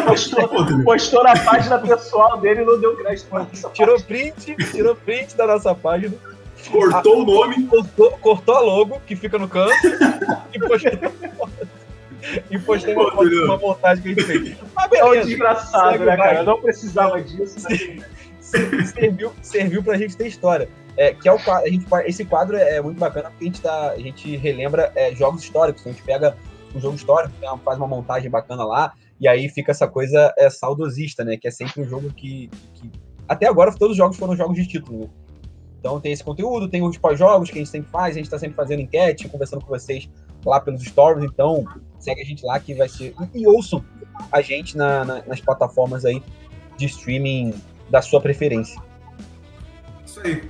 [0.05, 3.29] Postou, postou na página pessoal dele e não deu crédito.
[3.73, 6.15] Tirou print, tirou print da nossa página.
[6.71, 7.65] Cortou a, o nome.
[7.67, 9.73] Cortou, cortou, a logo, que fica no canto,
[10.53, 10.91] e postou.
[12.51, 14.57] e postou uma, uma montagem que a gente fez.
[14.75, 16.39] Mas beleza, é um desgraçado, né, cara?
[16.39, 17.57] Eu não precisava disso.
[17.69, 18.03] Né?
[18.41, 20.69] serviu, serviu pra gente ter história.
[20.97, 23.91] É, que é o a gente, esse quadro é muito bacana porque a gente, tá,
[23.91, 25.85] a gente relembra é, jogos históricos.
[25.85, 26.35] A gente pega
[26.73, 27.33] um jogo histórico,
[27.63, 31.37] faz uma montagem bacana lá, e aí fica essa coisa é, saudosista, né?
[31.37, 32.91] Que é sempre um jogo que, que.
[33.27, 35.09] Até agora todos os jogos foram jogos de título, né?
[35.79, 38.37] Então tem esse conteúdo, tem os pós-jogos que a gente sempre faz, a gente está
[38.37, 40.09] sempre fazendo enquete, conversando com vocês
[40.45, 41.23] lá pelos stories.
[41.23, 41.65] Então,
[41.99, 43.13] segue a gente lá que vai ser.
[43.33, 43.83] E, e ouçam
[44.31, 46.21] a gente na, na, nas plataformas aí
[46.77, 47.53] de streaming
[47.89, 48.81] da sua preferência.
[50.05, 50.49] Isso aí.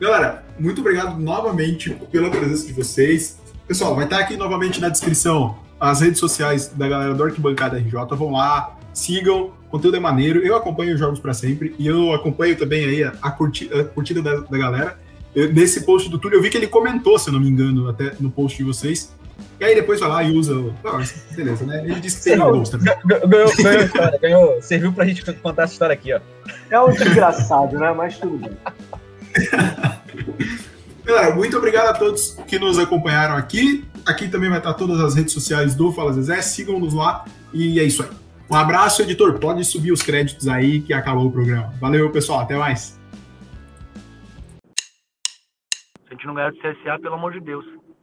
[0.00, 3.40] Galera, muito obrigado novamente pela presença de vocês.
[3.66, 8.16] Pessoal, vai estar aqui novamente na descrição as redes sociais da galera do Arquibancada RJ.
[8.16, 10.40] Vão lá, sigam, o conteúdo é maneiro.
[10.40, 13.84] Eu acompanho os jogos para sempre e eu acompanho também aí a, a curtida, a
[13.84, 14.98] curtida da, da, galera.
[15.34, 17.88] Eu, nesse post do Túlio, eu vi que ele comentou, se eu não me engano,
[17.88, 19.14] até no post de vocês.
[19.58, 20.54] E aí depois vai lá e usa.
[20.54, 21.82] Oh, beleza, né?
[21.84, 22.94] Ele disse que tem gols também.
[23.04, 24.62] Ganhou, ganhou história, ganhou.
[24.62, 26.20] Serviu pra gente contar essa história aqui, ó.
[26.68, 27.92] É um desgraçado, né?
[27.92, 28.52] Mas tudo bem.
[31.04, 33.84] Galera, muito obrigado a todos que nos acompanharam aqui.
[34.06, 36.40] Aqui também vai estar todas as redes sociais do Fala Zezé.
[36.40, 38.08] Sigam-nos lá e é isso aí.
[38.48, 39.38] Um abraço, editor.
[39.38, 41.74] Pode subir os créditos aí que acabou o programa.
[41.80, 42.40] Valeu, pessoal.
[42.40, 43.00] Até mais.
[45.96, 47.64] Se a gente não ganhar de CSA, pelo amor de Deus.